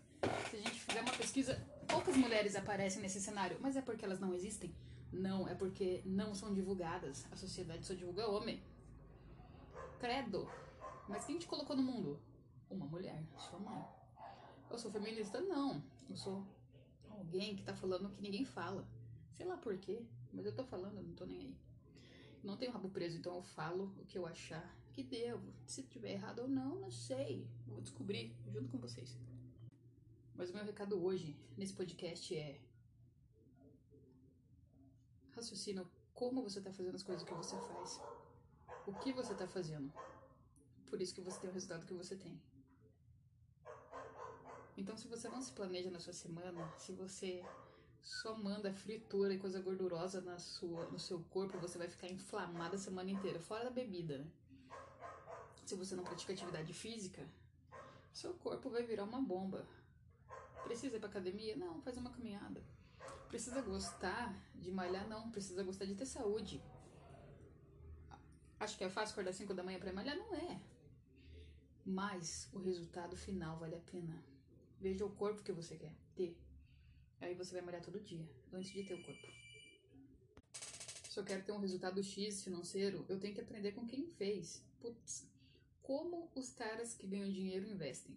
se 0.51 0.57
a 0.57 0.61
gente 0.61 0.81
fizer 0.81 1.01
uma 1.01 1.13
pesquisa, 1.13 1.61
poucas 1.87 2.17
mulheres 2.17 2.57
aparecem 2.57 3.01
nesse 3.01 3.21
cenário, 3.21 3.59
mas 3.61 3.77
é 3.77 3.83
porque 3.83 4.05
elas 4.05 4.21
não 4.21 4.35
existem? 4.35 4.75
Não, 5.13 5.49
é 5.49 5.55
porque 5.55 6.03
não 6.05 6.35
são 6.35 6.53
divulgadas. 6.53 7.27
A 7.33 7.37
sociedade 7.37 7.87
só 7.87 7.95
divulga 7.95 8.29
homem. 8.29 8.63
Credo. 9.99 10.49
Mas 11.09 11.25
quem 11.25 11.39
te 11.39 11.47
colocou 11.47 11.75
no 11.75 11.83
mundo? 11.83 12.21
Uma 12.71 12.87
mulher, 12.87 13.23
sua 13.39 13.59
mãe. 13.59 13.83
Eu 14.71 14.79
sou 14.79 14.91
feminista? 14.91 15.41
Não. 15.41 15.83
Eu 16.09 16.17
sou 16.17 16.47
alguém 17.11 17.57
que 17.57 17.63
tá 17.63 17.75
falando 17.75 18.11
que 18.11 18.21
ninguém 18.21 18.45
fala. 18.45 18.87
Sei 19.33 19.47
lá 19.47 19.57
por 19.57 19.79
quê, 19.79 20.05
mas 20.33 20.45
eu 20.45 20.55
tô 20.55 20.65
falando, 20.65 20.99
eu 20.99 21.03
não 21.03 21.15
tô 21.15 21.25
nem 21.25 21.39
aí. 21.39 21.57
Não 22.43 22.57
tenho 22.57 22.73
rabo 22.73 22.89
preso, 22.91 23.17
então 23.17 23.35
eu 23.35 23.43
falo 23.43 23.95
o 23.99 24.05
que 24.05 24.19
eu 24.19 24.27
achar 24.27 24.77
que 24.93 25.03
devo. 25.03 25.53
Se 25.67 25.83
tiver 25.85 26.13
errado 26.13 26.41
ou 26.41 26.49
não, 26.49 26.77
não 26.77 26.91
sei. 26.91 27.47
Vou 27.67 27.81
descobrir 27.81 28.35
junto 28.53 28.69
com 28.69 28.79
vocês. 28.79 29.17
Mas 30.39 30.51
o 30.51 30.55
meu 30.55 30.65
recado 30.65 31.05
hoje, 31.05 31.37
nesse 31.57 31.75
podcast, 31.75 32.35
é. 32.37 32.61
Raciocina 35.33 35.85
como 36.15 36.43
você 36.43 36.61
está 36.61 36.73
fazendo 36.73 36.95
as 36.95 37.03
coisas 37.03 37.25
que 37.25 37.35
você 37.35 37.57
faz. 37.57 38.01
O 38.87 38.93
que 38.95 39.13
você 39.13 39.33
está 39.33 39.49
fazendo. 39.49 39.93
Por 40.87 41.03
isso 41.03 41.13
que 41.13 41.21
você 41.21 41.41
tem 41.41 41.51
o 41.51 41.53
resultado 41.53 41.85
que 41.85 41.93
você 41.93 42.15
tem. 42.15 42.41
Então, 44.77 44.97
se 44.97 45.09
você 45.09 45.29
não 45.29 45.43
se 45.43 45.51
planeja 45.53 45.91
na 45.91 45.99
sua 45.99 46.13
semana, 46.13 46.73
se 46.79 46.93
você 46.93 47.45
só 48.01 48.37
manda 48.37 48.73
fritura 48.73 49.35
e 49.35 49.39
coisa 49.39 49.61
gordurosa 49.61 50.21
na 50.21 50.39
sua, 50.39 50.87
no 50.87 51.01
seu 51.01 51.21
corpo, 51.25 51.59
você 51.59 51.79
vai 51.79 51.89
ficar 51.89 52.09
inflamada 52.09 52.77
a 52.77 52.79
semana 52.79 53.11
inteira, 53.11 53.41
fora 53.41 53.65
da 53.65 53.71
bebida, 53.71 54.19
né? 54.19 54.31
Se 55.67 55.75
você 55.75 55.97
não 55.97 56.05
pratica 56.05 56.33
atividade 56.33 56.73
física, 56.73 57.29
seu 58.13 58.35
corpo 58.35 58.71
vai 58.71 58.85
virar 58.85 59.03
uma 59.03 59.21
bomba. 59.21 59.67
Precisa 60.65 60.97
ir 60.97 61.01
pra 61.01 61.09
academia? 61.09 61.57
Não, 61.57 61.81
faz 61.83 61.97
uma 61.97 62.11
caminhada. 62.11 62.63
Precisa 63.29 63.61
gostar 63.61 64.35
de 64.55 64.71
malhar? 64.71 65.09
Não, 65.09 65.31
precisa 65.31 65.63
gostar 65.63 65.85
de 65.85 65.95
ter 65.95 66.07
saúde. 66.07 66.63
Acho 68.59 68.77
que 68.77 68.85
é 68.85 68.91
fácil 68.91 69.13
acordar 69.13 69.33
5 69.33 69.55
da 69.55 69.63
manhã 69.63 69.79
para 69.79 69.93
malhar? 69.93 70.17
Não 70.17 70.35
é. 70.35 70.61
Mas 71.85 72.49
o 72.53 72.59
resultado 72.59 73.17
final 73.17 73.59
vale 73.59 73.77
a 73.77 73.81
pena. 73.81 74.23
Veja 74.81 75.05
o 75.05 75.11
corpo 75.11 75.43
que 75.43 75.53
você 75.53 75.77
quer 75.77 75.95
ter. 76.15 76.37
Aí 77.21 77.35
você 77.35 77.53
vai 77.53 77.63
malhar 77.63 77.83
todo 77.83 78.01
dia, 78.01 78.29
antes 78.53 78.71
de 78.71 78.85
ter 78.85 78.95
o 78.95 79.03
corpo. 79.03 79.27
Se 81.11 81.19
eu 81.19 81.25
quero 81.25 81.45
ter 81.45 81.53
um 81.53 81.59
resultado 81.59 82.03
X 82.03 82.43
financeiro, 82.43 83.05
eu 83.09 83.19
tenho 83.19 83.35
que 83.35 83.41
aprender 83.41 83.73
com 83.73 83.87
quem 83.87 84.07
fez. 84.07 84.63
Putz, 84.81 85.27
como 85.83 86.31
os 86.35 86.51
caras 86.51 86.95
que 86.95 87.07
ganham 87.07 87.31
dinheiro 87.31 87.67
investem? 87.67 88.17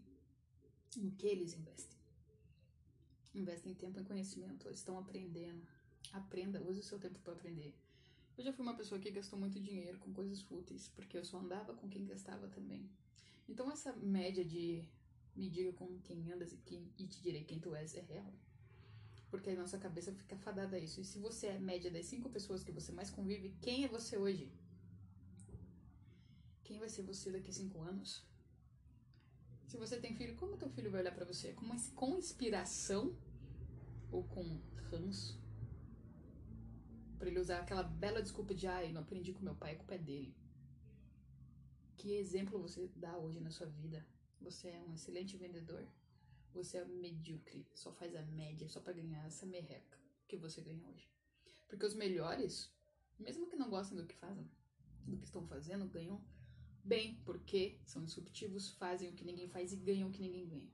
No 0.98 1.12
que 1.12 1.26
eles 1.26 1.54
investem? 1.54 2.00
Investem 3.34 3.74
tempo 3.74 4.00
em 4.00 4.04
conhecimento, 4.04 4.70
estão 4.70 4.98
aprendendo. 4.98 5.62
Aprenda, 6.12 6.62
use 6.62 6.80
o 6.80 6.84
seu 6.84 7.00
tempo 7.00 7.20
para 7.20 7.34
aprender. 7.34 7.74
Eu 8.38 8.44
já 8.44 8.54
fui 8.54 8.64
uma 8.64 8.76
pessoa 8.76 9.00
que 9.00 9.12
gastou 9.12 9.40
muito 9.40 9.60
dinheiro 9.60 9.98
com 10.00 10.14
coisas 10.14 10.42
fúteis, 10.42 10.88
porque 10.90 11.18
eu 11.18 11.24
só 11.24 11.40
andava 11.40 11.74
com 11.74 11.90
quem 11.90 12.06
gastava 12.06 12.48
também. 12.48 12.90
Então 13.48 13.72
essa 13.72 13.94
média 13.94 14.44
de 14.44 14.84
me 15.36 15.50
diga 15.50 15.72
com 15.74 16.00
quem 16.02 16.32
andas 16.32 16.52
e, 16.52 16.58
quem, 16.58 16.92
e 16.98 17.08
te 17.08 17.22
direi 17.22 17.44
quem 17.44 17.60
tu 17.60 17.74
és 17.76 17.96
é 17.96 18.02
real. 18.02 18.34
Porque 19.30 19.50
a 19.50 19.56
nossa 19.56 19.78
cabeça 19.78 20.12
fica 20.12 20.36
fadada 20.38 20.76
a 20.76 20.80
isso. 20.80 21.00
E 21.00 21.06
se 21.06 21.18
você 21.18 21.48
é 21.48 21.60
média 21.60 21.90
das 21.90 22.06
cinco 22.06 22.30
pessoas 22.30 22.64
que 22.64 22.72
você 22.72 22.92
mais 22.92 23.10
convive, 23.10 23.56
quem 23.62 23.86
é 23.86 23.88
você 23.88 24.18
hoje? 24.18 24.52
Quem 26.66 26.80
vai 26.80 26.90
ser 26.90 27.04
você 27.04 27.32
daqui 27.32 27.50
a 27.50 27.54
cinco 27.54 27.80
anos? 27.82 28.24
Se 29.72 29.78
você 29.78 29.98
tem 29.98 30.13
filho, 30.13 30.36
como 30.36 30.58
teu 30.58 30.70
filho 30.70 30.92
vai 30.92 31.00
olhar 31.00 31.16
para 31.16 31.24
você? 31.24 31.54
Com, 31.54 31.66
com 31.96 32.18
inspiração 32.18 33.16
ou 34.12 34.22
com 34.25 34.60
ranço? 34.90 35.42
Pra 37.18 37.30
ele 37.30 37.40
usar 37.40 37.60
aquela 37.60 37.82
bela 37.82 38.22
desculpa 38.22 38.54
de 38.54 38.68
ai, 38.68 38.92
não 38.92 39.00
aprendi 39.00 39.32
com 39.32 39.42
meu 39.42 39.56
pai, 39.56 39.72
a 39.72 39.78
culpa 39.78 39.96
é 39.96 39.98
dele. 39.98 40.36
Que 41.96 42.18
exemplo 42.18 42.62
você 42.62 42.92
dá 42.98 43.18
hoje 43.18 43.40
na 43.40 43.50
sua 43.50 43.66
vida? 43.66 44.06
Você 44.42 44.68
é 44.68 44.82
um 44.82 44.94
excelente 44.94 45.38
vendedor? 45.38 45.88
Você 46.54 46.78
é 46.78 46.84
medíocre, 46.84 47.66
só 47.74 47.94
faz 47.94 48.13
a 48.13 48.24
média 48.24 48.68
só 48.68 48.82
para 48.82 48.92
ganhar 48.92 49.25
essa 49.25 49.46
merreca 49.46 49.98
que 50.28 50.36
você 50.36 50.60
ganha 50.60 50.86
hoje. 50.86 51.10
Porque 51.70 51.86
os 51.86 51.96
melhores, 51.96 52.70
mesmo 53.18 53.48
que 53.48 53.56
não 53.56 53.70
gostem 53.70 53.98
do 53.98 54.06
que 54.06 54.16
fazem, 54.16 54.51
do 55.08 55.16
que 55.16 55.24
estão 55.24 55.48
fazendo, 55.48 55.88
ganham 55.88 56.22
bem, 56.84 57.16
porque 57.26 57.80
são 57.84 58.04
disruptivos, 58.04 58.70
fazem 58.72 59.10
o 59.10 59.14
que 59.14 59.26
ninguém 59.26 59.48
faz 59.48 59.74
e 59.74 59.78
ganham 59.78 60.10
o 60.10 60.12
que 60.12 60.22
ninguém 60.22 60.48
ganha. 60.48 60.72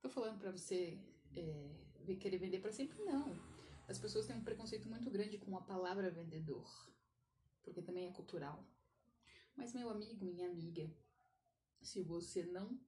Tô 0.00 0.08
falando 0.08 0.38
para 0.38 0.50
você 0.50 0.98
é, 1.36 2.16
querer 2.16 2.38
vender 2.38 2.60
para 2.60 2.72
sempre? 2.72 3.02
Não. 3.04 3.34
As 3.88 3.98
pessoas 3.98 4.26
têm 4.26 4.36
um 4.36 4.44
preconceito 4.44 4.88
muito 4.88 5.10
grande 5.10 5.38
com 5.38 5.56
a 5.56 5.60
palavra 5.60 6.10
vendedor, 6.10 6.66
porque 7.62 7.82
também 7.82 8.06
é 8.06 8.12
cultural. 8.12 8.64
Mas, 9.56 9.72
meu 9.72 9.88
amigo, 9.90 10.24
minha 10.24 10.48
amiga, 10.48 10.90
se 11.80 12.02
você 12.02 12.44
não 12.44 12.78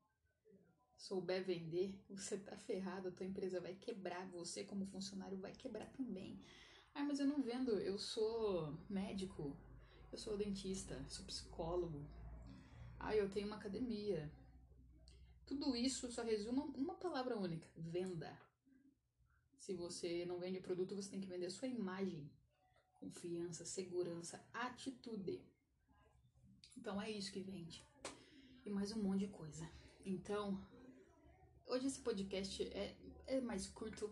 souber 0.97 1.45
vender, 1.45 2.03
você 2.09 2.39
tá 2.39 2.57
ferrado, 2.57 3.09
a 3.09 3.13
tua 3.13 3.27
empresa 3.27 3.61
vai 3.61 3.75
quebrar, 3.75 4.27
você 4.31 4.65
como 4.65 4.87
funcionário 4.87 5.39
vai 5.39 5.53
quebrar 5.53 5.87
também. 5.93 6.41
Ah, 6.95 7.05
mas 7.05 7.21
eu 7.21 7.27
não 7.27 7.43
vendo, 7.43 7.79
eu 7.79 7.99
sou 7.99 8.75
médico, 8.89 9.55
eu 10.11 10.19
sou 10.19 10.37
dentista, 10.37 11.05
sou 11.09 11.27
psicólogo. 11.27 12.07
Ah, 12.99 13.15
eu 13.15 13.31
tenho 13.31 13.47
uma 13.47 13.57
academia. 13.57 14.33
Tudo 15.45 15.77
isso 15.77 16.11
só 16.11 16.23
resume 16.23 16.61
uma 16.75 16.95
palavra 16.95 17.37
única: 17.37 17.69
venda. 17.77 18.37
Se 19.59 19.75
você 19.75 20.25
não 20.25 20.39
vende 20.39 20.61
produto, 20.61 20.95
você 20.95 21.11
tem 21.11 21.21
que 21.21 21.29
vender 21.29 21.51
sua 21.51 21.69
imagem, 21.69 22.31
confiança, 22.95 23.65
segurança, 23.65 24.45
atitude. 24.53 25.41
Então 26.77 27.01
é 27.01 27.11
isso 27.11 27.33
que 27.33 27.41
vende. 27.41 27.85
E 28.65 28.71
mais 28.71 28.93
um 28.93 29.03
monte 29.03 29.21
de 29.21 29.29
coisa. 29.29 29.69
Então, 30.05 30.65
Hoje 31.69 31.89
esse 31.89 31.99
podcast 31.99 32.63
é, 32.63 32.95
é 33.27 33.41
mais 33.41 33.67
curto, 33.67 34.09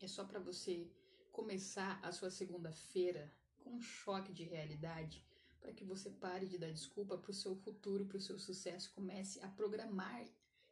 é 0.00 0.06
só 0.06 0.24
para 0.24 0.40
você 0.40 0.90
começar 1.30 2.00
a 2.02 2.10
sua 2.10 2.30
segunda-feira 2.30 3.30
com 3.58 3.74
um 3.74 3.80
choque 3.80 4.32
de 4.32 4.44
realidade, 4.44 5.22
para 5.60 5.72
que 5.72 5.84
você 5.84 6.10
pare 6.10 6.46
de 6.46 6.58
dar 6.58 6.70
desculpa 6.70 7.16
para 7.18 7.30
o 7.30 7.34
seu 7.34 7.54
futuro, 7.56 8.06
para 8.06 8.16
o 8.16 8.20
seu 8.20 8.38
sucesso, 8.38 8.92
comece 8.92 9.40
a 9.42 9.48
programar 9.48 10.26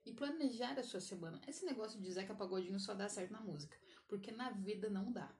e 0.04 0.12
planejar 0.12 0.78
a 0.78 0.82
sua 0.82 1.00
semana. 1.00 1.40
Esse 1.46 1.64
negócio 1.64 2.00
de 2.00 2.10
Zeca 2.10 2.34
Pagodinho 2.34 2.78
só 2.78 2.94
dá 2.94 3.08
certo 3.08 3.32
na 3.32 3.40
música, 3.40 3.76
porque 4.06 4.30
na 4.30 4.50
vida 4.50 4.88
não 4.88 5.10
dá. 5.12 5.34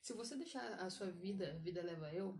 Se 0.00 0.12
você 0.12 0.36
deixar 0.36 0.64
a 0.74 0.90
sua 0.90 1.10
vida, 1.10 1.58
vida 1.58 1.82
leva 1.82 2.12
eu, 2.14 2.38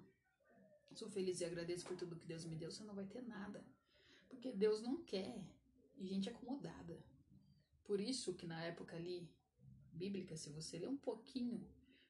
sou 0.95 1.09
feliz 1.09 1.41
e 1.41 1.45
agradeço 1.45 1.87
por 1.87 1.97
tudo 1.97 2.17
que 2.17 2.27
Deus 2.27 2.45
me 2.45 2.57
deu, 2.57 2.71
você 2.71 2.85
não 2.85 2.95
vai 2.95 3.07
ter 3.07 3.23
nada. 3.23 3.65
Porque 4.29 4.53
Deus 4.53 4.83
não 4.83 5.03
quer 5.03 5.43
gente 5.99 6.29
acomodada. 6.29 7.03
Por 7.85 8.01
isso 8.01 8.35
que 8.35 8.47
na 8.47 8.63
época 8.63 8.97
ali, 8.97 9.29
bíblica, 9.93 10.37
se 10.37 10.51
você 10.51 10.79
ler 10.79 10.89
um 10.89 10.97
pouquinho, 10.97 11.67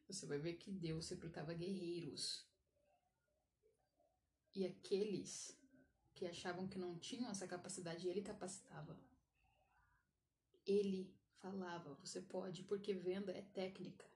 você 0.07 0.27
vai 0.27 0.39
ver 0.39 0.55
que 0.55 0.71
Deus 0.71 1.09
recrutava 1.09 1.55
guerreiros. 1.55 2.50
E 4.55 4.67
aqueles 4.67 5.57
que 6.15 6.27
achavam 6.27 6.69
que 6.69 6.79
não 6.79 6.99
tinham 6.99 7.31
essa 7.31 7.47
capacidade, 7.47 8.09
ele 8.09 8.23
capacitava. 8.23 8.99
Ele 10.67 11.15
falava, 11.39 11.95
você 11.95 12.21
pode, 12.21 12.63
porque 12.65 12.93
venda 12.93 13.33
é 13.33 13.43
técnica. 13.43 14.07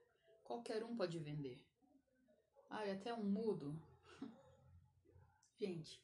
Qualquer 0.43 0.83
um 0.83 0.95
pode 0.95 1.17
vender. 1.19 1.65
Ah, 2.69 2.85
e 2.85 2.91
até 2.91 3.13
um 3.13 3.23
mudo. 3.23 3.81
Gente, 5.59 6.03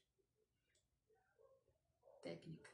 técnica. 2.22 2.72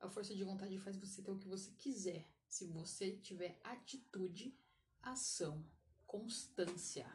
A 0.00 0.08
força 0.08 0.34
de 0.34 0.44
vontade 0.44 0.78
faz 0.78 0.96
você 0.96 1.22
ter 1.22 1.30
o 1.30 1.38
que 1.38 1.48
você 1.48 1.72
quiser, 1.72 2.26
se 2.48 2.66
você 2.66 3.16
tiver 3.16 3.60
atitude, 3.64 4.56
ação, 5.02 5.68
constância, 6.06 7.06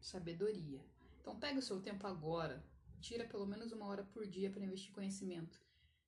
sabedoria. 0.00 0.84
Então 1.26 1.40
pega 1.40 1.58
o 1.58 1.62
seu 1.62 1.82
tempo 1.82 2.06
agora, 2.06 2.64
tira 3.00 3.26
pelo 3.26 3.44
menos 3.44 3.72
uma 3.72 3.86
hora 3.86 4.04
por 4.04 4.24
dia 4.28 4.48
para 4.48 4.62
investir 4.62 4.92
conhecimento, 4.92 5.60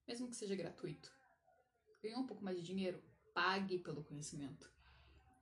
mesmo 0.06 0.28
que 0.28 0.36
seja 0.36 0.54
gratuito. 0.54 1.12
Ganhou 2.00 2.20
um 2.20 2.26
pouco 2.26 2.44
mais 2.44 2.56
de 2.56 2.62
dinheiro? 2.62 3.02
Pague 3.34 3.80
pelo 3.80 4.04
conhecimento. 4.04 4.72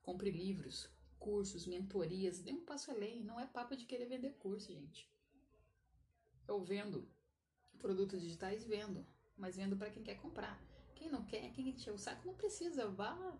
Compre 0.00 0.30
livros, 0.30 0.88
cursos, 1.18 1.66
mentorias, 1.66 2.40
dê 2.40 2.52
um 2.52 2.64
passo 2.64 2.90
além. 2.90 3.22
Não 3.22 3.38
é 3.38 3.46
papo 3.46 3.76
de 3.76 3.84
querer 3.84 4.06
vender 4.06 4.38
curso, 4.38 4.72
gente. 4.72 5.12
Eu 6.48 6.64
vendo 6.64 7.06
produtos 7.78 8.22
digitais, 8.22 8.64
vendo 8.64 9.06
mas 9.36 9.56
vendo 9.56 9.76
para 9.76 9.90
quem 9.90 10.02
quer 10.02 10.14
comprar. 10.14 10.58
Quem 10.94 11.10
não 11.10 11.26
quer, 11.26 11.52
quem 11.52 11.68
encher 11.68 11.92
o 11.92 11.98
saco, 11.98 12.26
não 12.26 12.34
precisa. 12.34 12.88
Vá 12.88 13.38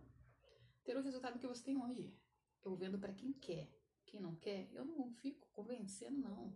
ter 0.84 0.98
o 0.98 1.02
resultado 1.02 1.38
que 1.38 1.46
você 1.46 1.64
tem 1.64 1.82
hoje. 1.82 2.14
Eu 2.62 2.76
vendo 2.76 2.98
para 2.98 3.14
quem 3.14 3.32
quer. 3.32 3.74
Quem 4.16 4.22
não 4.22 4.34
quer, 4.36 4.66
eu 4.72 4.82
não 4.82 5.10
fico 5.10 5.46
convencendo, 5.52 6.16
não. 6.16 6.50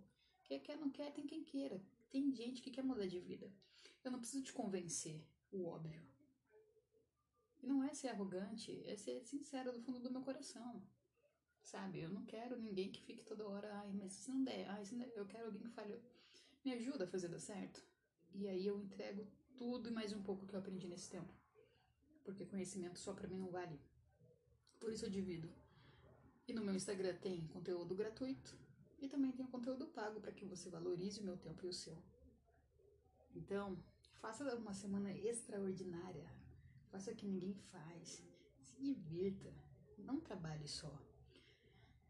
Quem 0.44 0.58
quer, 0.58 0.78
não 0.78 0.88
quer, 0.88 1.12
tem 1.12 1.26
quem 1.26 1.44
queira. 1.44 1.78
Tem 2.08 2.32
gente 2.32 2.62
que 2.62 2.70
quer 2.70 2.82
mudar 2.82 3.06
de 3.06 3.20
vida. 3.20 3.52
Eu 4.02 4.10
não 4.10 4.18
preciso 4.18 4.42
te 4.42 4.50
convencer, 4.50 5.22
o 5.52 5.66
óbvio. 5.66 6.02
E 7.62 7.66
não 7.66 7.84
é 7.84 7.92
ser 7.92 8.08
arrogante, 8.08 8.82
é 8.86 8.96
ser 8.96 9.22
sincero 9.26 9.72
do 9.72 9.82
fundo 9.82 10.00
do 10.00 10.10
meu 10.10 10.22
coração. 10.22 10.82
Sabe? 11.62 12.00
Eu 12.00 12.08
não 12.08 12.24
quero 12.24 12.58
ninguém 12.58 12.90
que 12.90 13.02
fique 13.02 13.22
toda 13.22 13.46
hora, 13.46 13.74
ai, 13.74 13.92
mas 13.92 14.14
se 14.14 14.30
não 14.30 14.42
der, 14.42 14.66
ai, 14.70 14.82
se 14.86 14.94
não 14.94 15.00
der, 15.00 15.12
eu 15.14 15.26
quero 15.26 15.44
alguém 15.44 15.60
que 15.60 15.68
fale, 15.68 16.00
me 16.64 16.72
ajuda 16.72 17.04
a 17.04 17.08
fazer 17.08 17.28
dar 17.28 17.40
certo. 17.40 17.84
E 18.32 18.48
aí 18.48 18.66
eu 18.66 18.80
entrego 18.80 19.26
tudo 19.58 19.90
e 19.90 19.92
mais 19.92 20.14
um 20.14 20.22
pouco 20.22 20.46
que 20.46 20.54
eu 20.54 20.60
aprendi 20.60 20.88
nesse 20.88 21.10
tempo. 21.10 21.34
Porque 22.24 22.46
conhecimento 22.46 22.98
só 22.98 23.12
para 23.12 23.28
mim 23.28 23.36
não 23.36 23.50
vale. 23.50 23.78
Por 24.78 24.90
isso 24.90 25.04
eu 25.04 25.10
divido. 25.10 25.59
E 26.50 26.52
no 26.52 26.64
meu 26.64 26.74
Instagram 26.74 27.14
tem 27.14 27.46
conteúdo 27.46 27.94
gratuito 27.94 28.58
e 29.00 29.06
também 29.06 29.30
tem 29.30 29.46
conteúdo 29.46 29.86
pago 29.86 30.20
para 30.20 30.32
que 30.32 30.44
você 30.44 30.68
valorize 30.68 31.20
o 31.20 31.24
meu 31.24 31.36
tempo 31.36 31.64
e 31.64 31.68
o 31.68 31.72
seu. 31.72 31.96
Então, 33.32 33.78
faça 34.14 34.42
uma 34.56 34.74
semana 34.74 35.12
extraordinária. 35.12 36.28
Faça 36.90 37.12
o 37.12 37.14
que 37.14 37.24
ninguém 37.24 37.54
faz. 37.54 38.20
Se 38.64 38.74
divirta. 38.80 39.54
Não 39.96 40.18
trabalhe 40.18 40.66
só. 40.66 40.92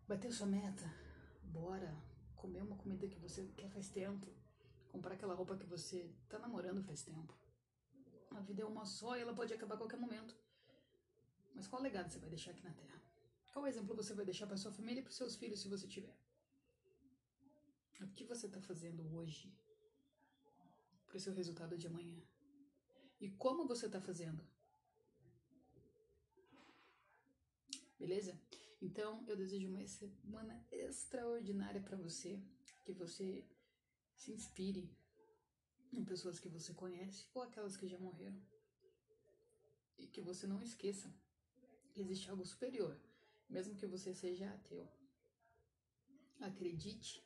Bateu 0.09 0.33
sua 0.33 0.47
meta? 0.47 0.91
Bora 1.43 1.95
comer 2.35 2.63
uma 2.63 2.79
comida 2.79 3.07
que 3.07 3.19
você 3.19 3.47
quer 3.59 3.69
faz 3.69 3.91
tempo 3.91 4.27
comprar 4.89 5.17
aquela 5.17 5.35
roupa 5.35 5.55
que 5.55 5.67
você 5.67 6.11
tá 6.31 6.39
namorando 6.39 6.83
faz 6.83 7.03
tempo. 7.03 7.39
A 8.31 8.41
vida 8.41 8.63
é 8.63 8.65
uma 8.65 8.87
só 8.87 9.19
e 9.19 9.21
ela 9.21 9.35
pode 9.35 9.53
acabar 9.53 9.75
a 9.75 9.79
qualquer 9.79 10.01
momento. 10.01 10.35
Mas 11.55 11.69
qual 11.69 11.83
legado 11.83 12.11
você 12.11 12.19
vai 12.19 12.31
deixar 12.31 12.53
aqui 12.53 12.65
na 12.65 12.73
Terra? 12.73 13.00
Qual 13.53 13.67
exemplo 13.67 13.95
você 13.95 14.15
vai 14.15 14.25
deixar 14.25 14.47
para 14.47 14.57
sua 14.57 14.73
família 14.73 15.01
e 15.01 15.03
para 15.03 15.13
seus 15.13 15.37
filhos 15.37 15.61
se 15.61 15.69
você 15.69 15.87
tiver? 15.87 16.17
O 18.01 18.09
que 18.09 18.25
você 18.25 18.47
está 18.47 18.61
fazendo 18.61 19.03
hoje 19.15 19.53
para 21.07 21.17
o 21.17 21.21
seu 21.21 21.35
resultado 21.35 21.77
de 21.77 21.87
amanhã? 21.87 22.21
E 23.21 23.29
como 23.31 23.67
você 23.67 23.87
está 23.87 24.01
fazendo? 24.01 24.43
Beleza? 27.99 28.41
Então, 28.81 29.23
eu 29.29 29.37
desejo 29.37 29.69
uma 29.69 29.87
semana 29.87 30.67
extraordinária 30.71 31.83
para 31.83 31.99
você, 31.99 32.43
que 32.85 32.95
você 32.95 33.45
se 34.15 34.33
inspire 34.33 34.91
em 35.93 36.03
pessoas 36.03 36.41
que 36.41 36.49
você 36.49 36.73
conhece 36.73 37.27
ou 37.35 37.43
aquelas 37.43 37.77
que 37.77 37.87
já 37.87 37.99
morreram. 37.99 38.41
E 39.99 40.07
que 40.07 40.23
você 40.23 40.47
não 40.47 40.63
esqueça 40.63 41.13
que 41.93 42.01
existe 42.01 42.31
algo 42.31 42.47
superior, 42.47 42.99
mesmo 43.51 43.75
que 43.75 43.87
você 43.87 44.15
seja 44.15 44.49
ateu. 44.49 44.89
Acredite 46.41 47.23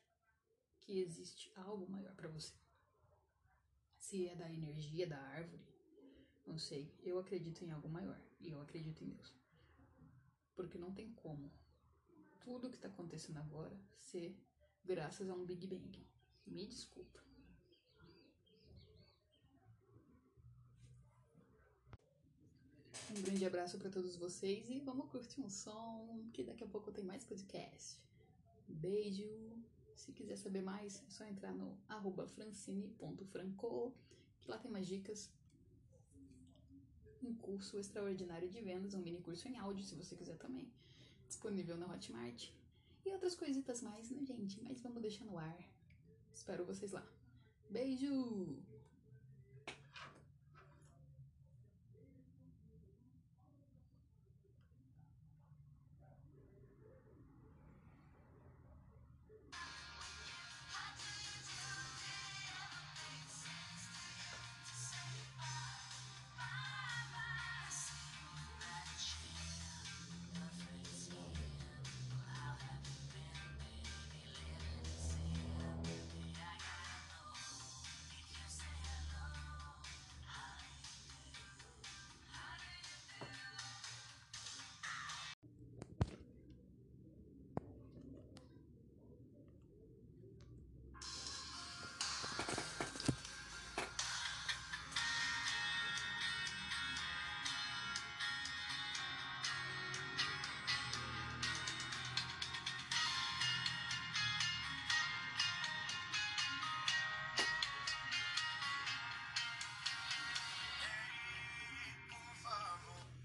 que 0.81 0.99
existe 0.99 1.53
algo 1.55 1.89
maior 1.89 2.15
para 2.15 2.29
você. 2.29 2.55
Se 3.99 4.27
é 4.27 4.35
da 4.35 4.53
energia 4.53 5.07
da 5.07 5.19
árvore, 5.19 5.65
não 6.47 6.59
sei. 6.59 6.93
Eu 7.03 7.19
acredito 7.19 7.65
em 7.65 7.71
algo 7.71 7.89
maior 7.89 8.21
e 8.41 8.51
eu 8.51 8.61
acredito 8.61 9.05
em 9.05 9.11
Deus. 9.11 9.35
Porque 10.55 10.79
não 10.79 10.93
tem 10.93 11.13
como 11.13 11.53
tudo 12.41 12.69
que 12.69 12.77
está 12.77 12.89
acontecendo 12.89 13.39
agora 13.39 13.79
ser 13.97 14.37
graças 14.85 15.29
a 15.29 15.35
um 15.35 15.45
Big 15.45 15.67
Bang. 15.67 16.07
Me 16.47 16.67
desculpa. 16.67 17.24
Um 23.11 23.23
grande 23.23 23.45
abraço 23.45 23.79
para 23.79 23.91
todos 23.91 24.17
vocês 24.17 24.69
e 24.71 24.81
vamos 24.81 25.09
curtir 25.11 25.41
um 25.41 25.49
som, 25.49 26.27
que 26.33 26.43
daqui 26.43 26.65
a 26.65 26.67
pouco 26.67 26.91
tem 26.91 27.05
mais 27.05 27.23
podcast. 27.23 27.99
Beijo! 28.67 29.29
Se 29.95 30.13
quiser 30.13 30.37
saber 30.37 30.63
mais, 30.63 31.03
é 31.07 31.11
só 31.11 31.25
entrar 31.25 31.53
no 31.53 31.79
arroba 31.89 32.27
francine.franco, 32.27 33.95
que 34.41 34.51
lá 34.51 34.59
tem 34.59 34.71
mais 34.71 34.87
dicas. 34.87 35.31
Um 37.23 37.35
curso 37.35 37.79
extraordinário 37.79 38.49
de 38.49 38.61
vendas, 38.61 38.95
um 38.95 39.01
mini 39.01 39.21
curso 39.21 39.49
em 39.49 39.59
áudio, 39.59 39.85
se 39.85 39.95
você 39.95 40.17
quiser 40.17 40.37
também. 40.39 40.71
Disponível 41.29 41.77
na 41.77 41.87
Hotmart. 41.93 42.51
E 43.05 43.11
outras 43.11 43.35
coisitas 43.35 43.83
mais, 43.83 44.11
né, 44.11 44.25
gente? 44.25 44.63
Mas 44.63 44.81
vamos 44.81 45.03
deixar 45.03 45.25
no 45.25 45.39
ar. 45.39 45.59
Espero 46.33 46.65
vocês 46.65 46.93
lá. 46.93 47.07
Beijo! 47.71 48.74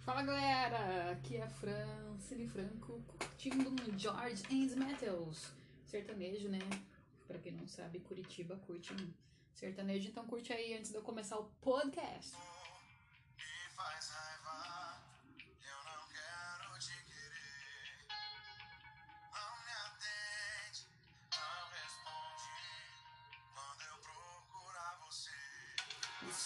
Fala 0.10 0.24
galera, 0.24 1.12
aqui 1.12 1.36
é 1.36 1.44
a 1.44 1.48
Francine 1.48 2.48
Franco 2.48 3.00
curtindo 3.06 3.70
um 3.70 4.00
George 4.00 4.44
and 4.50 4.76
Metals 4.76 5.54
sertanejo, 5.86 6.50
né? 6.50 6.58
Pra 7.28 7.38
quem 7.38 7.52
não 7.52 7.68
sabe, 7.68 8.00
Curitiba 8.00 8.56
curte 8.66 8.92
um 8.92 9.14
sertanejo, 9.54 10.10
então 10.10 10.26
curte 10.26 10.52
aí 10.52 10.74
antes 10.74 10.90
de 10.90 10.98
eu 10.98 11.04
começar 11.04 11.38
o 11.38 11.44
podcast. 11.62 12.36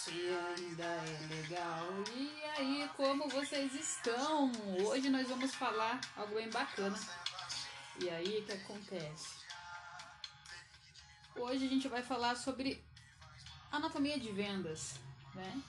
Ainda 0.06 0.84
é 0.84 1.26
legal. 1.34 1.88
E 2.14 2.44
aí, 2.58 2.90
como 2.94 3.26
vocês 3.28 3.74
estão? 3.74 4.52
Hoje 4.86 5.08
nós 5.08 5.26
vamos 5.28 5.54
falar 5.54 5.98
algo 6.14 6.34
bem 6.34 6.50
bacana. 6.50 6.98
E 7.98 8.10
aí, 8.10 8.40
o 8.40 8.44
que 8.44 8.52
acontece? 8.52 9.44
Hoje 11.34 11.64
a 11.64 11.68
gente 11.68 11.88
vai 11.88 12.02
falar 12.02 12.36
sobre 12.36 12.84
anatomia 13.72 14.20
de 14.20 14.30
vendas, 14.30 15.00
né? 15.34 15.62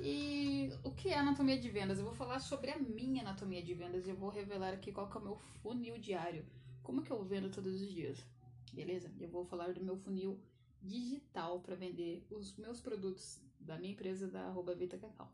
E 0.00 0.72
o 0.82 0.90
que 0.90 1.10
é 1.10 1.18
anatomia 1.18 1.60
de 1.60 1.70
vendas? 1.70 1.98
Eu 1.98 2.04
vou 2.04 2.14
falar 2.14 2.40
sobre 2.40 2.72
a 2.72 2.78
minha 2.78 3.22
anatomia 3.22 3.62
de 3.62 3.74
vendas 3.74 4.06
e 4.06 4.10
eu 4.10 4.16
vou 4.16 4.28
revelar 4.28 4.74
aqui 4.74 4.90
qual 4.90 5.08
que 5.08 5.16
é 5.16 5.20
o 5.20 5.24
meu 5.24 5.36
funil 5.62 5.98
diário. 5.98 6.44
Como 6.82 7.02
que 7.02 7.12
eu 7.12 7.22
vendo 7.22 7.48
todos 7.48 7.80
os 7.80 7.88
dias, 7.88 8.18
beleza? 8.72 9.08
Eu 9.20 9.28
vou 9.28 9.44
falar 9.44 9.72
do 9.72 9.84
meu 9.84 9.96
funil 9.96 10.42
digital 10.82 11.60
para 11.60 11.76
vender 11.76 12.26
os 12.30 12.56
meus 12.56 12.80
produtos 12.80 13.40
da 13.60 13.78
minha 13.78 13.92
empresa 13.92 14.26
da 14.26 14.46
arroba 14.46 14.74
Vita 14.74 14.98
Cacau. 14.98 15.32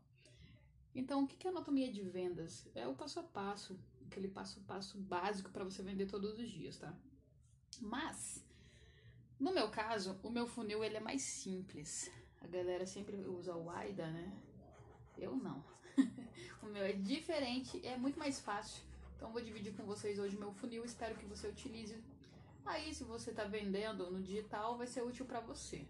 Então, 0.93 1.23
o 1.23 1.27
que 1.27 1.47
é 1.47 1.49
anatomia 1.49 1.91
de 1.91 2.01
vendas? 2.01 2.67
É 2.73 2.87
o 2.87 2.95
passo 2.95 3.19
a 3.19 3.23
passo, 3.23 3.79
aquele 4.05 4.27
passo 4.27 4.59
a 4.59 4.63
passo 4.63 4.97
básico 4.97 5.49
para 5.51 5.63
você 5.63 5.81
vender 5.81 6.07
todos 6.07 6.37
os 6.39 6.49
dias, 6.49 6.77
tá? 6.77 6.93
Mas, 7.79 8.43
no 9.39 9.53
meu 9.53 9.69
caso, 9.69 10.19
o 10.23 10.29
meu 10.29 10.47
funil 10.47 10.83
ele 10.83 10.97
é 10.97 10.99
mais 10.99 11.21
simples. 11.21 12.11
A 12.41 12.47
galera 12.47 12.85
sempre 12.85 13.17
usa 13.27 13.55
o 13.55 13.69
AIDA, 13.69 14.07
né? 14.07 14.37
Eu 15.17 15.35
não. 15.35 15.63
o 16.63 16.65
meu 16.67 16.83
é 16.83 16.93
diferente, 16.93 17.85
é 17.85 17.97
muito 17.97 18.17
mais 18.17 18.39
fácil. 18.39 18.83
Então, 19.15 19.31
vou 19.31 19.41
dividir 19.41 19.75
com 19.75 19.83
vocês 19.83 20.17
hoje 20.17 20.35
o 20.35 20.39
meu 20.39 20.53
funil. 20.53 20.83
Espero 20.83 21.15
que 21.15 21.25
você 21.25 21.47
utilize 21.47 22.01
Aí, 22.65 22.93
se 22.93 23.03
você 23.03 23.31
está 23.31 23.43
vendendo 23.43 24.11
no 24.11 24.21
digital, 24.21 24.77
vai 24.77 24.87
ser 24.87 25.01
útil 25.01 25.25
para 25.25 25.39
você. 25.39 25.87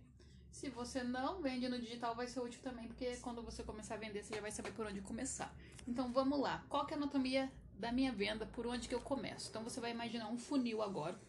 Se 0.52 0.70
você 0.70 1.04
não 1.04 1.42
vende 1.42 1.68
no 1.70 1.80
digital, 1.80 2.16
vai 2.16 2.28
ser 2.28 2.40
útil 2.40 2.62
também, 2.62 2.88
porque 2.88 3.16
quando 3.18 3.42
você 3.42 3.64
começar 3.64 3.96
a 3.96 3.98
vender, 3.98 4.24
você 4.24 4.36
já 4.36 4.42
vai 4.42 4.52
saber 4.52 4.72
por 4.72 4.86
onde 4.86 5.02
começar. 5.02 5.54
Então, 5.88 6.12
vamos 6.12 6.40
lá. 6.40 6.64
Qual 6.70 6.88
é 6.88 6.94
a 6.94 6.98
anatomia 6.98 7.52
da 7.78 7.92
minha 7.92 8.12
venda? 8.12 8.46
Por 8.46 8.66
onde 8.66 8.88
que 8.88 8.96
eu 8.96 9.02
começo? 9.02 9.50
Então, 9.50 9.64
você 9.64 9.80
vai 9.80 9.92
imaginar 9.92 10.28
um 10.30 10.38
funil 10.38 10.82
agora. 10.82 11.20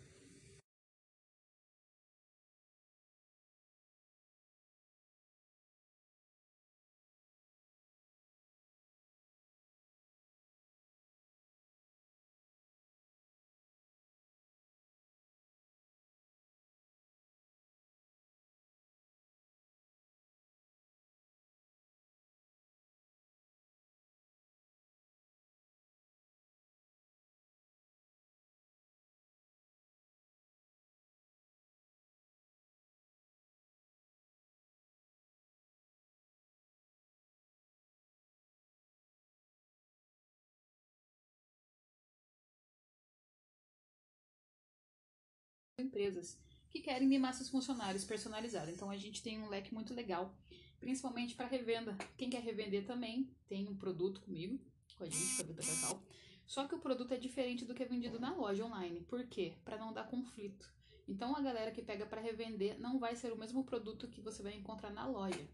Empresas 45.81 46.38
que 46.69 46.81
querem 46.81 47.09
mimar 47.09 47.35
seus 47.35 47.49
funcionários 47.49 48.05
personalizados. 48.05 48.73
Então 48.73 48.90
a 48.90 48.97
gente 48.97 49.23
tem 49.23 49.40
um 49.43 49.49
leque 49.49 49.75
muito 49.75 49.93
legal, 49.93 50.35
principalmente 50.79 51.35
para 51.35 51.47
revenda. 51.47 51.97
Quem 52.16 52.31
quer 52.31 52.43
revender 52.43 52.87
também 52.87 53.29
tem 53.49 53.69
um 53.69 53.77
produto 53.77 54.21
comigo, 54.21 54.61
com 54.97 55.05
a 55.05 55.09
gente, 55.09 55.37
com 55.37 55.43
a 55.43 55.47
Vida 55.47 55.62
Cacau. 55.62 56.03
Só 56.47 56.66
que 56.66 56.75
o 56.75 56.79
produto 56.79 57.12
é 57.12 57.16
diferente 57.16 57.64
do 57.64 57.75
que 57.75 57.83
é 57.83 57.87
vendido 57.87 58.19
na 58.19 58.35
loja 58.35 58.64
online. 58.64 59.01
Por 59.03 59.25
quê? 59.27 59.55
Para 59.64 59.79
não 59.79 59.93
dar 59.93 60.09
conflito. 60.09 60.73
Então 61.07 61.37
a 61.37 61.40
galera 61.40 61.73
que 61.73 61.83
pega 61.83 62.07
para 62.07 62.21
revender 62.21 62.79
não 62.79 62.99
vai 62.99 63.16
ser 63.16 63.33
o 63.33 63.37
mesmo 63.37 63.64
produto 63.64 64.09
que 64.09 64.21
você 64.21 64.43
vai 64.43 64.55
encontrar 64.55 64.90
na 64.90 65.07
loja. 65.07 65.49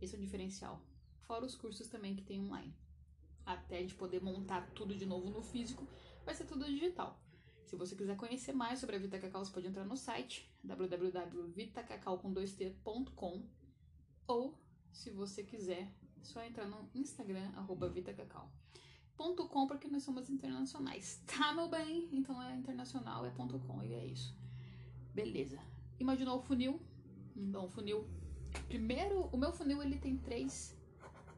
Esse 0.00 0.14
é 0.14 0.18
o 0.18 0.20
diferencial. 0.20 0.82
Fora 1.20 1.44
os 1.44 1.54
cursos 1.54 1.88
também 1.88 2.14
que 2.16 2.22
tem 2.22 2.40
online. 2.40 2.74
Até 3.44 3.80
gente 3.80 3.94
poder 3.94 4.22
montar 4.22 4.70
tudo 4.70 4.94
de 4.94 5.04
novo 5.04 5.30
no 5.30 5.42
físico, 5.42 5.86
vai 6.24 6.34
ser 6.34 6.44
tudo 6.44 6.64
digital. 6.64 7.20
Se 7.68 7.76
você 7.76 7.94
quiser 7.94 8.16
conhecer 8.16 8.52
mais 8.54 8.78
sobre 8.78 8.96
a 8.96 8.98
Vita 8.98 9.18
Cacau, 9.18 9.44
você 9.44 9.52
pode 9.52 9.66
entrar 9.66 9.84
no 9.84 9.94
site 9.94 10.50
www.vitacacau.com 10.64 13.42
ou, 14.26 14.58
se 14.90 15.10
você 15.10 15.44
quiser, 15.44 15.82
é 15.82 15.92
só 16.24 16.42
entrar 16.42 16.66
no 16.66 16.88
Instagram, 16.94 17.46
arroba 17.56 17.90
vitacacau. 17.90 18.50
porque 19.66 19.86
nós 19.86 20.02
somos 20.02 20.30
internacionais, 20.30 21.22
tá, 21.26 21.52
meu 21.52 21.68
bem? 21.68 22.08
Então 22.10 22.42
é 22.42 22.56
internacional, 22.56 23.26
é 23.26 23.30
.com 23.32 23.82
e 23.82 23.92
é 23.92 24.06
isso. 24.06 24.34
Beleza. 25.12 25.60
Imaginou 26.00 26.38
o 26.38 26.42
funil? 26.42 26.80
Então, 27.36 27.66
o 27.66 27.68
funil... 27.68 28.08
Primeiro, 28.66 29.26
o 29.26 29.36
meu 29.36 29.52
funil, 29.52 29.82
ele 29.82 29.98
tem 29.98 30.16
três 30.16 30.74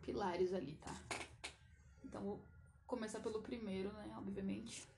pilares 0.00 0.52
ali, 0.52 0.76
tá? 0.76 0.94
Então, 2.04 2.22
vou 2.22 2.40
começar 2.86 3.18
pelo 3.18 3.42
primeiro, 3.42 3.92
né, 3.94 4.14
obviamente. 4.16 4.88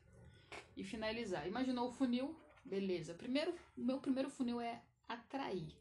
E 0.76 0.85
finalizar. 0.85 1.46
Imaginou 1.46 1.88
o 1.88 1.92
funil? 1.92 2.37
Beleza. 2.64 3.14
Primeiro, 3.14 3.54
o 3.76 3.80
meu 3.80 4.00
primeiro 4.00 4.30
funil 4.30 4.61
é 4.61 4.82
atrair. 5.08 5.76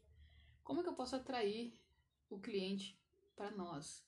Como 0.62 0.82
que 0.82 0.88
eu 0.88 0.94
posso 0.94 1.16
atrair 1.16 1.72
o 2.28 2.38
cliente 2.38 2.98
para 3.36 3.50
nós? 3.50 4.04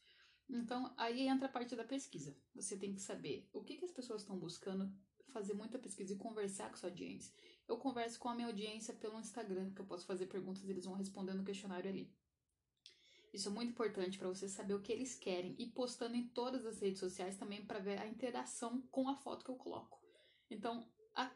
Então, 0.48 0.92
aí 0.96 1.26
entra 1.26 1.46
a 1.46 1.52
parte 1.52 1.74
da 1.74 1.84
pesquisa. 1.84 2.36
Você 2.54 2.76
tem 2.76 2.92
que 2.92 3.00
saber 3.00 3.48
o 3.52 3.62
que, 3.62 3.76
que 3.76 3.84
as 3.84 3.90
pessoas 3.90 4.22
estão 4.22 4.38
buscando, 4.38 4.92
fazer 5.28 5.54
muita 5.54 5.78
pesquisa 5.78 6.12
e 6.12 6.16
conversar 6.16 6.70
com 6.70 6.76
sua 6.76 6.90
audiência. 6.90 7.32
Eu 7.66 7.78
converso 7.78 8.18
com 8.18 8.28
a 8.28 8.34
minha 8.34 8.46
audiência 8.46 8.94
pelo 8.94 9.18
Instagram, 9.18 9.72
que 9.72 9.80
eu 9.80 9.86
posso 9.86 10.06
fazer 10.06 10.26
perguntas 10.26 10.64
e 10.64 10.70
eles 10.70 10.84
vão 10.84 10.94
respondendo 10.94 11.40
o 11.40 11.44
questionário 11.44 11.90
ali. 11.90 12.12
Isso 13.32 13.48
é 13.48 13.52
muito 13.52 13.70
importante 13.70 14.16
para 14.16 14.28
você 14.28 14.48
saber 14.48 14.74
o 14.74 14.80
que 14.80 14.92
eles 14.92 15.16
querem 15.16 15.56
e 15.58 15.66
postando 15.66 16.14
em 16.14 16.28
todas 16.28 16.64
as 16.64 16.80
redes 16.80 17.00
sociais 17.00 17.36
também 17.36 17.64
para 17.64 17.80
ver 17.80 17.98
a 17.98 18.06
interação 18.06 18.80
com 18.92 19.08
a 19.08 19.16
foto 19.16 19.44
que 19.44 19.50
eu 19.50 19.56
coloco. 19.56 20.03
Então, 20.54 20.86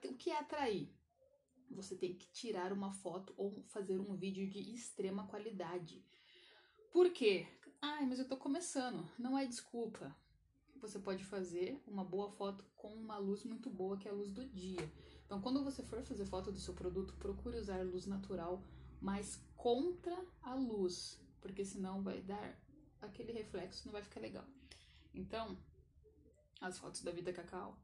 o 0.05 0.15
que 0.15 0.31
é 0.31 0.39
atrair? 0.39 0.93
Você 1.71 1.97
tem 1.97 2.15
que 2.15 2.27
tirar 2.31 2.73
uma 2.73 2.93
foto 2.93 3.35
ou 3.37 3.63
fazer 3.69 3.99
um 3.99 4.17
vídeo 4.17 4.49
de 4.49 4.59
extrema 4.75 5.27
qualidade. 5.27 6.03
Por 6.93 7.11
quê? 7.11 7.47
Ai, 7.81 8.07
mas 8.07 8.19
eu 8.19 8.29
tô 8.29 8.37
começando. 8.37 9.09
Não 9.19 9.39
é 9.39 9.45
desculpa. 9.45 10.17
Você 10.81 10.99
pode 10.99 11.25
fazer 11.25 11.83
uma 11.87 12.05
boa 12.05 12.31
foto 12.31 12.65
com 12.77 12.95
uma 12.95 13.19
luz 13.19 13.45
muito 13.45 13.69
boa, 13.69 13.99
que 13.99 14.09
é 14.09 14.11
a 14.11 14.15
luz 14.15 14.31
do 14.31 14.47
dia. 14.47 14.91
Então, 15.27 15.41
quando 15.41 15.63
você 15.63 15.83
for 15.83 16.03
fazer 16.03 16.25
foto 16.25 16.51
do 16.51 16.59
seu 16.59 16.73
produto, 16.73 17.15
procure 17.19 17.59
usar 17.59 17.85
luz 17.85 18.07
natural, 18.07 18.63
mas 19.01 19.37
contra 19.57 20.17
a 20.41 20.55
luz 20.55 21.21
porque 21.41 21.65
senão 21.65 22.03
vai 22.03 22.21
dar 22.21 22.59
aquele 23.01 23.33
reflexo, 23.33 23.87
não 23.87 23.93
vai 23.93 24.03
ficar 24.03 24.21
legal. 24.21 24.45
Então, 25.15 25.57
as 26.61 26.79
fotos 26.79 27.03
da 27.03 27.11
Vida 27.11 27.33
Cacau, 27.33 27.79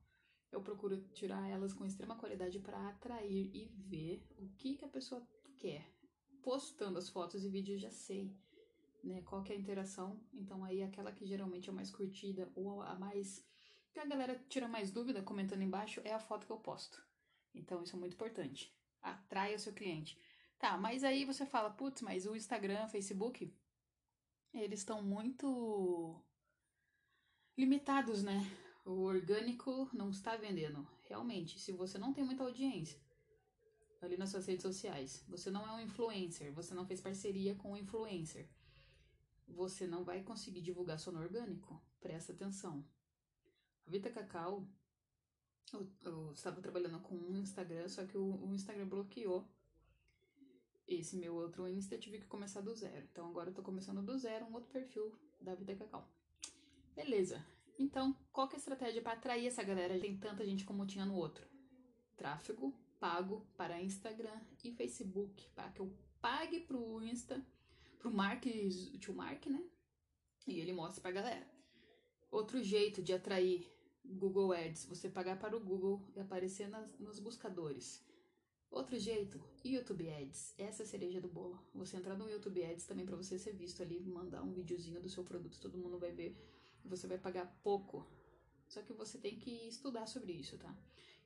eu 0.55 0.63
procuro 0.63 0.97
tirar 1.13 1.49
elas 1.49 1.73
com 1.73 1.85
extrema 1.85 2.17
qualidade 2.17 2.61
para 2.61 2.89
atrair 2.89 3.51
e 3.53 3.67
ver 3.67 4.25
o 4.39 4.49
que, 4.57 4.77
que 4.77 4.85
a 4.85 4.89
pessoa 4.89 5.27
quer. 5.57 5.85
Postando 6.43 6.99
as 6.99 7.09
fotos 7.09 7.45
e 7.45 7.49
vídeos 7.49 7.81
já 7.81 7.91
sei, 7.91 8.33
né, 9.03 9.23
qual 9.23 9.43
que 9.43 9.53
é 9.53 9.57
a 9.57 9.59
interação. 9.59 10.21
Então 10.33 10.65
aí 10.65 10.83
aquela 10.83 11.13
que 11.13 11.27
geralmente 11.27 11.69
é 11.69 11.73
mais 11.73 11.91
curtida 11.91 12.51
ou 12.55 12.81
a 12.83 12.95
mais 12.95 13.45
que 13.93 13.99
a 13.99 14.07
galera 14.07 14.43
tira 14.49 14.69
mais 14.69 14.91
dúvida 14.91 15.23
comentando 15.23 15.63
embaixo 15.63 16.01
é 16.05 16.13
a 16.13 16.21
foto 16.21 16.47
que 16.47 16.53
eu 16.53 16.59
posto. 16.59 17.05
Então 17.55 17.83
isso 17.83 17.97
é 17.97 17.99
muito 17.99 18.15
importante. 18.15 18.73
Atrai 19.03 19.55
o 19.55 19.59
seu 19.59 19.73
cliente. 19.73 20.19
Tá, 20.59 20.77
mas 20.79 21.03
aí 21.03 21.25
você 21.25 21.45
fala, 21.45 21.71
putz, 21.71 22.01
mas 22.01 22.27
o 22.27 22.37
Instagram, 22.37 22.89
Facebook, 22.89 23.53
eles 24.53 24.81
estão 24.81 25.03
muito 25.03 26.25
limitados, 27.57 28.23
né? 28.23 28.41
O 28.85 29.03
orgânico 29.03 29.89
não 29.93 30.11
está 30.11 30.37
vendendo. 30.37 30.87
Realmente, 31.09 31.59
se 31.59 31.73
você 31.73 31.99
não 31.99 32.13
tem 32.13 32.25
muita 32.25 32.45
audiência 32.45 33.01
ali 34.01 34.17
nas 34.19 34.31
suas 34.31 34.47
redes 34.47 34.63
sociais, 34.63 35.25
você 35.27 35.51
não 35.51 35.67
é 35.67 35.73
um 35.73 35.81
influencer, 35.81 36.53
você 36.53 36.75
não 36.75 36.87
fez 36.87 37.01
parceria 37.01 37.55
com 37.55 37.73
um 37.73 37.77
influencer, 37.77 38.47
você 39.49 39.87
não 39.87 40.05
vai 40.05 40.23
conseguir 40.23 40.61
divulgar 40.61 40.99
só 40.99 41.11
no 41.11 41.21
orgânico. 41.21 41.83
Presta 42.01 42.33
atenção. 42.33 42.85
A 43.87 43.91
Vita 43.91 44.11
Cacau, 44.11 44.69
eu, 45.73 45.91
eu 46.03 46.33
estava 46.33 46.61
trabalhando 46.61 47.01
com 47.01 47.15
um 47.15 47.39
Instagram, 47.39 47.89
só 47.89 48.05
que 48.05 48.19
o, 48.19 48.45
o 48.45 48.55
Instagram 48.55 48.87
bloqueou 48.87 49.49
esse 50.87 51.17
meu 51.17 51.35
outro 51.35 51.67
Insta 51.67 51.95
eu 51.95 52.01
tive 52.01 52.19
que 52.19 52.27
começar 52.27 52.61
do 52.61 52.75
zero. 52.75 53.07
Então 53.11 53.27
agora 53.29 53.51
eu 53.51 53.55
tô 53.55 53.63
começando 53.63 54.03
do 54.03 54.19
zero 54.19 54.45
um 54.47 54.53
outro 54.53 54.71
perfil 54.71 55.19
da 55.41 55.55
Vida 55.55 55.75
Cacau. 55.75 56.07
Beleza. 56.95 57.45
Então, 57.79 58.17
qual 58.33 58.49
que 58.49 58.55
é 58.55 58.57
a 58.57 58.61
estratégia 58.61 59.03
para 59.03 59.13
atrair 59.13 59.47
essa 59.47 59.63
galera? 59.63 59.99
Tem 59.99 60.17
tanta 60.17 60.45
gente 60.45 60.65
como 60.65 60.87
tinha 60.87 61.05
no 61.05 61.17
outro. 61.17 61.47
Tráfego 62.17 62.73
pago 63.05 63.47
para 63.55 63.83
Instagram 63.83 64.41
e 64.63 64.73
Facebook, 64.73 65.47
para 65.55 65.71
que 65.71 65.81
eu 65.81 65.93
pague 66.23 66.61
pro 66.61 67.03
Insta, 67.03 67.45
pro 67.99 68.11
Mark, 68.11 68.45
tio 68.99 69.15
Mark, 69.15 69.45
né? 69.47 69.63
E 70.47 70.59
ele 70.59 70.73
mostra 70.73 71.03
pra 71.03 71.11
galera. 71.11 71.47
Outro 72.31 72.63
jeito 72.63 73.03
de 73.03 73.13
atrair 73.13 73.71
Google 74.03 74.53
Ads, 74.53 74.87
você 74.87 75.11
pagar 75.11 75.39
para 75.39 75.55
o 75.55 75.61
Google 75.61 76.03
e 76.17 76.21
aparecer 76.21 76.67
nas, 76.69 76.99
nos 76.99 77.19
buscadores. 77.19 78.03
Outro 78.71 78.99
jeito, 78.99 79.39
YouTube 79.63 80.09
Ads. 80.09 80.55
Essa 80.59 80.83
é 80.83 80.85
a 80.85 80.89
cereja 80.89 81.21
do 81.21 81.29
bolo. 81.29 81.63
Você 81.75 81.97
entrar 81.97 82.17
no 82.17 82.29
YouTube 82.29 82.65
Ads 82.65 82.87
também 82.87 83.05
para 83.07 83.17
você 83.17 83.39
ser 83.39 83.53
visto 83.53 83.83
ali, 83.83 84.01
mandar 84.01 84.43
um 84.43 84.53
videozinho 84.53 85.01
do 85.01 85.09
seu 85.09 85.23
produto, 85.23 85.61
todo 85.61 85.79
mundo 85.79 85.99
vai 85.99 86.11
ver. 86.11 86.37
Você 86.85 87.07
vai 87.07 87.19
pagar 87.19 87.47
pouco. 87.63 88.07
Só 88.69 88.83
que 88.83 88.93
você 88.93 89.19
tem 89.19 89.39
que 89.39 89.51
estudar 89.69 90.07
sobre 90.07 90.33
isso, 90.33 90.59
tá? 90.59 90.75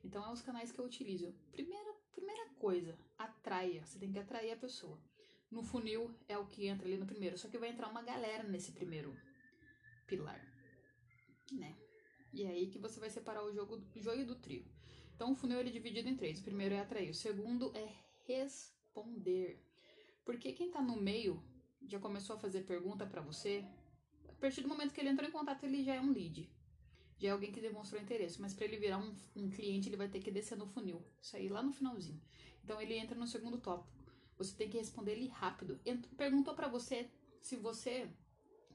Então, 0.03 0.23
é 0.25 0.31
os 0.31 0.41
canais 0.41 0.71
que 0.71 0.79
eu 0.79 0.85
utilizo. 0.85 1.33
Primeira, 1.51 1.93
primeira 2.11 2.49
coisa, 2.55 2.97
atraia. 3.17 3.85
Você 3.85 3.99
tem 3.99 4.11
que 4.11 4.19
atrair 4.19 4.51
a 4.51 4.57
pessoa. 4.57 4.99
No 5.51 5.63
funil 5.63 6.13
é 6.27 6.37
o 6.37 6.47
que 6.47 6.67
entra 6.67 6.87
ali 6.87 6.97
no 6.97 7.05
primeiro. 7.05 7.37
Só 7.37 7.47
que 7.47 7.57
vai 7.57 7.69
entrar 7.69 7.89
uma 7.89 8.01
galera 8.01 8.43
nesse 8.43 8.71
primeiro 8.71 9.15
pilar, 10.05 10.41
né? 11.51 11.75
E 12.31 12.43
é 12.43 12.49
aí 12.49 12.67
que 12.67 12.77
você 12.77 12.99
vai 12.99 13.09
separar 13.09 13.43
o 13.43 13.51
jogo, 13.51 13.83
joio 13.95 14.25
do 14.25 14.35
trigo. 14.35 14.69
Então, 15.15 15.31
o 15.31 15.35
funil 15.35 15.59
ele 15.59 15.69
é 15.69 15.73
dividido 15.73 16.07
em 16.07 16.15
três. 16.15 16.39
O 16.39 16.43
primeiro 16.43 16.75
é 16.75 16.79
atrair, 16.79 17.09
o 17.09 17.13
segundo 17.13 17.75
é 17.75 17.93
responder. 18.25 19.61
Porque 20.23 20.53
quem 20.53 20.71
tá 20.71 20.81
no 20.81 20.95
meio 20.95 21.43
já 21.87 21.99
começou 21.99 22.35
a 22.35 22.39
fazer 22.39 22.61
pergunta 22.63 23.05
para 23.05 23.21
você, 23.21 23.65
partir 24.39 24.61
do 24.61 24.67
momento 24.67 24.93
que 24.93 25.01
ele 25.01 25.09
entrou 25.09 25.27
em 25.27 25.31
contato, 25.31 25.63
ele 25.63 25.83
já 25.83 25.95
é 25.95 26.01
um 26.01 26.11
lead. 26.11 26.49
Já 27.17 27.29
é 27.29 27.31
alguém 27.31 27.51
que 27.51 27.61
demonstrou 27.61 28.01
interesse. 28.01 28.41
Mas 28.41 28.53
para 28.53 28.65
ele 28.65 28.77
virar 28.77 28.97
um, 28.97 29.13
um 29.35 29.49
cliente, 29.49 29.89
ele 29.89 29.97
vai 29.97 30.07
ter 30.07 30.19
que 30.19 30.31
descer 30.31 30.57
no 30.57 30.65
funil. 30.65 31.03
Sair 31.21 31.49
lá 31.49 31.61
no 31.61 31.73
finalzinho. 31.73 32.21
Então, 32.63 32.81
ele 32.81 32.95
entra 32.95 33.17
no 33.17 33.27
segundo 33.27 33.57
tópico. 33.57 33.99
Você 34.37 34.55
tem 34.55 34.69
que 34.69 34.77
responder 34.77 35.11
ele 35.13 35.27
rápido. 35.27 35.79
Perguntou 36.17 36.53
para 36.53 36.67
você 36.67 37.09
se 37.41 37.55
você 37.57 38.09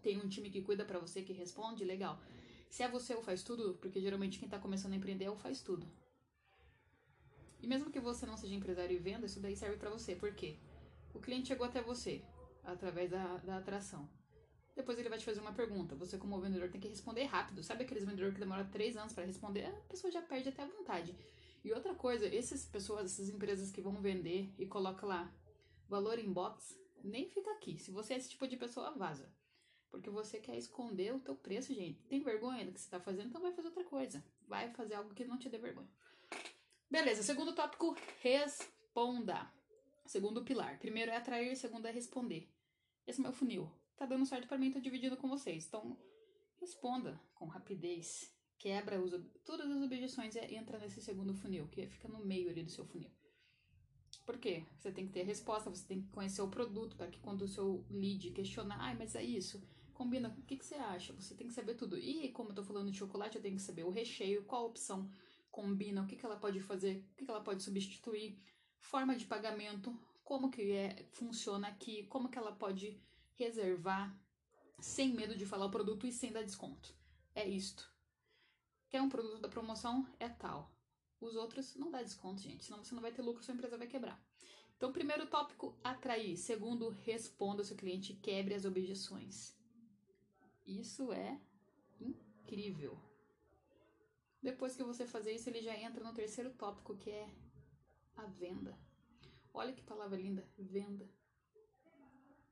tem 0.03 0.21
um 0.21 0.29
time 0.29 0.51
que 0.51 0.61
cuida 0.61 0.85
para 0.85 0.99
você, 0.99 1.23
que 1.23 1.33
responde, 1.33 1.85
legal. 1.85 2.21
Se 2.69 2.83
é 2.83 2.89
você 2.89 3.15
ou 3.15 3.23
faz 3.23 3.43
tudo, 3.43 3.75
porque 3.81 4.01
geralmente 4.01 4.39
quem 4.39 4.49
tá 4.49 4.59
começando 4.59 4.93
a 4.93 4.97
empreender 4.97 5.25
é 5.25 5.31
o 5.31 5.37
faz 5.37 5.63
tudo. 5.63 5.91
E 7.63 7.67
mesmo 7.67 7.91
que 7.91 8.01
você 8.01 8.27
não 8.27 8.37
seja 8.37 8.55
empresário 8.55 8.95
e 8.95 8.99
venda, 8.99 9.25
isso 9.25 9.41
daí 9.41 9.57
serve 9.57 9.79
para 9.79 9.89
você. 9.89 10.15
Por 10.15 10.35
quê? 10.35 10.59
O 11.15 11.21
cliente 11.21 11.49
chegou 11.49 11.67
até 11.67 11.81
você 11.81 12.23
através 12.63 13.11
da, 13.11 13.39
da 13.39 13.57
atração. 13.57 14.07
Depois 14.75 14.99
ele 14.99 15.09
vai 15.09 15.19
te 15.19 15.25
fazer 15.25 15.41
uma 15.41 15.53
pergunta. 15.53 15.95
Você, 15.95 16.19
como 16.19 16.41
vendedor, 16.41 16.69
tem 16.71 16.81
que 16.81 16.89
responder 16.89 17.25
rápido. 17.25 17.63
Sabe 17.63 17.85
aqueles 17.85 18.05
vendedores 18.05 18.35
que 18.35 18.41
demoram 18.41 18.69
três 18.71 18.97
anos 18.97 19.13
para 19.13 19.25
responder? 19.25 19.67
A 19.67 19.73
pessoa 19.89 20.11
já 20.11 20.21
perde 20.21 20.49
até 20.49 20.63
a 20.63 20.67
vontade. 20.67 21.15
E 21.65 21.73
outra 21.73 21.95
coisa, 21.95 22.27
essas 22.27 22.67
pessoas, 22.67 23.13
essas 23.13 23.29
empresas 23.29 23.71
que 23.71 23.81
vão 23.81 23.95
vender 23.95 24.53
e 24.59 24.67
coloca 24.67 25.07
lá 25.07 25.33
valor 25.89 26.19
em 26.19 26.31
box, 26.31 26.77
nem 27.03 27.29
fica 27.29 27.51
aqui. 27.53 27.79
Se 27.79 27.91
você 27.91 28.15
é 28.15 28.17
esse 28.17 28.31
tipo 28.31 28.47
de 28.49 28.57
pessoa, 28.57 28.91
vaza. 28.91 29.33
Porque 29.91 30.11
você 30.11 30.41
quer 30.41 30.57
esconder 30.57 31.15
o 31.15 31.21
teu 31.21 31.37
preço, 31.37 31.73
gente. 31.73 32.03
Tem 32.03 32.21
vergonha 32.21 32.65
do 32.65 32.73
que 32.73 32.81
você 32.81 32.87
está 32.87 32.99
fazendo, 32.99 33.29
então 33.29 33.41
vai 33.41 33.53
fazer 33.53 33.69
outra 33.69 33.85
coisa. 33.85 34.25
Vai 34.49 34.71
fazer 34.73 34.95
algo 34.95 35.15
que 35.15 35.25
não 35.25 35.39
te 35.39 35.49
dê 35.49 35.57
vergonha. 35.57 35.89
Beleza, 36.91 37.23
segundo 37.23 37.55
tópico, 37.55 37.97
responda. 38.21 39.51
Segundo 40.05 40.45
pilar. 40.45 40.79
Primeiro 40.79 41.13
é 41.13 41.17
atrair, 41.17 41.57
segundo 41.57 41.87
é 41.87 41.93
responder. 41.93 42.49
Esse 43.07 43.21
é 43.21 43.23
meu 43.23 43.33
funil. 43.33 43.71
Tá 43.97 44.07
dando 44.07 44.27
certo 44.27 44.49
para 44.49 44.59
mim, 44.59 44.71
tô 44.71 44.81
dividindo 44.81 45.17
com 45.17 45.29
vocês. 45.29 45.67
Então, 45.67 45.97
responda 46.61 47.21
com 47.35 47.47
rapidez. 47.47 48.33
Quebra 48.59 49.01
os, 49.01 49.13
todas 49.45 49.71
as 49.71 49.83
objeções 49.83 50.35
e 50.37 50.55
entra 50.55 50.79
nesse 50.79 51.01
segundo 51.01 51.35
funil, 51.35 51.69
que 51.69 51.87
fica 51.87 52.09
no 52.09 52.25
meio 52.25 52.51
ali 52.51 52.63
do 52.63 52.71
seu 52.71 52.85
funil. 52.85 53.11
Por 54.25 54.39
quê? 54.39 54.65
Você 54.79 54.91
tem 54.91 55.07
que 55.07 55.13
ter 55.13 55.23
a 55.23 55.27
resposta, 55.27 55.69
você 55.69 55.87
tem 55.87 56.01
que 56.01 56.09
conhecer 56.09 56.41
o 56.41 56.49
produto, 56.49 56.97
para 56.97 57.09
que 57.09 57.21
quando 57.21 57.43
o 57.43 57.49
seu 57.49 57.85
lead 57.91 58.31
questionar, 58.31 58.79
ah, 58.81 58.95
mas 58.95 59.15
é 59.15 59.23
isso, 59.23 59.63
Combina, 59.95 60.35
o 60.37 60.43
que, 60.43 60.57
que 60.57 60.67
você 60.67 60.75
acha? 60.75 61.13
Você 61.13 61.37
tem 61.37 61.47
que 61.47 61.55
saber 61.55 61.75
tudo. 61.77 61.97
E 61.97 62.29
como 62.33 62.51
eu 62.51 62.55
tô 62.55 62.65
falando 62.65 62.91
de 62.91 62.99
chocolate, 62.99 63.37
eu 63.37 63.43
tenho 63.43 63.55
que 63.55 63.63
saber 63.63 63.85
o 63.85 63.91
recheio, 63.91 64.45
qual 64.45 64.67
opção 64.67 65.09
combina, 65.53 66.03
o 66.03 66.07
que, 66.07 66.17
que 66.17 66.27
ela 66.27 66.37
pode 66.37 66.59
fazer, 66.61 67.07
o 67.13 67.17
que, 67.17 67.25
que 67.25 67.31
ela 67.31 67.41
pode 67.41 67.63
substituir, 67.63 68.43
forma 68.77 69.15
de 69.15 69.25
pagamento, 69.25 69.97
como 70.25 70.51
que 70.51 70.73
é, 70.73 71.09
funciona 71.13 71.69
aqui, 71.69 72.03
como 72.09 72.29
que 72.29 72.37
ela 72.37 72.51
pode 72.51 73.01
reservar 73.35 74.17
sem 74.79 75.13
medo 75.13 75.37
de 75.37 75.47
falar 75.47 75.67
o 75.67 75.71
produto 75.71 76.07
e 76.07 76.13
sem 76.13 76.33
dar 76.33 76.43
desconto. 76.43 76.95
É 77.35 77.47
isto. 77.47 77.93
Quer 78.89 79.03
um 79.03 79.09
produto 79.09 79.41
da 79.41 79.49
promoção? 79.49 80.07
É 80.19 80.29
tal. 80.29 80.73
Os 81.21 81.35
outros 81.37 81.75
não 81.75 81.91
dá 81.91 82.03
desconto, 82.03 82.43
gente, 82.43 82.65
senão 82.65 82.85
você 82.85 82.95
não 82.95 83.03
vai 83.03 83.13
ter 83.13 83.23
lucro, 83.23 83.43
sua 83.43 83.55
empresa 83.55 83.79
vai 83.79 83.87
quebrar. 83.87 84.23
Então, 84.77 84.93
primeiro 84.93 85.27
tópico, 85.27 85.75
atrair. 85.83 86.37
Segundo, 86.37 86.91
responda 86.91 87.65
seu 87.65 87.77
cliente, 87.77 88.15
quebre 88.15 88.55
as 88.55 88.65
objeções. 88.65 89.57
Isso 90.67 91.13
é 91.13 91.41
incrível. 92.01 92.99
Depois 94.43 94.77
que 94.77 94.85
você 94.85 95.07
fazer 95.07 95.33
isso, 95.33 95.49
ele 95.49 95.63
já 95.63 95.75
entra 95.75 96.05
no 96.05 96.13
terceiro 96.13 96.51
tópico, 96.51 96.97
que 96.97 97.11
é 97.11 97.29
a 98.17 98.27
venda. 98.27 98.79
Olha 99.53 99.73
que 99.73 99.83
palavra 99.83 100.21
linda, 100.21 100.47
venda. 100.59 101.09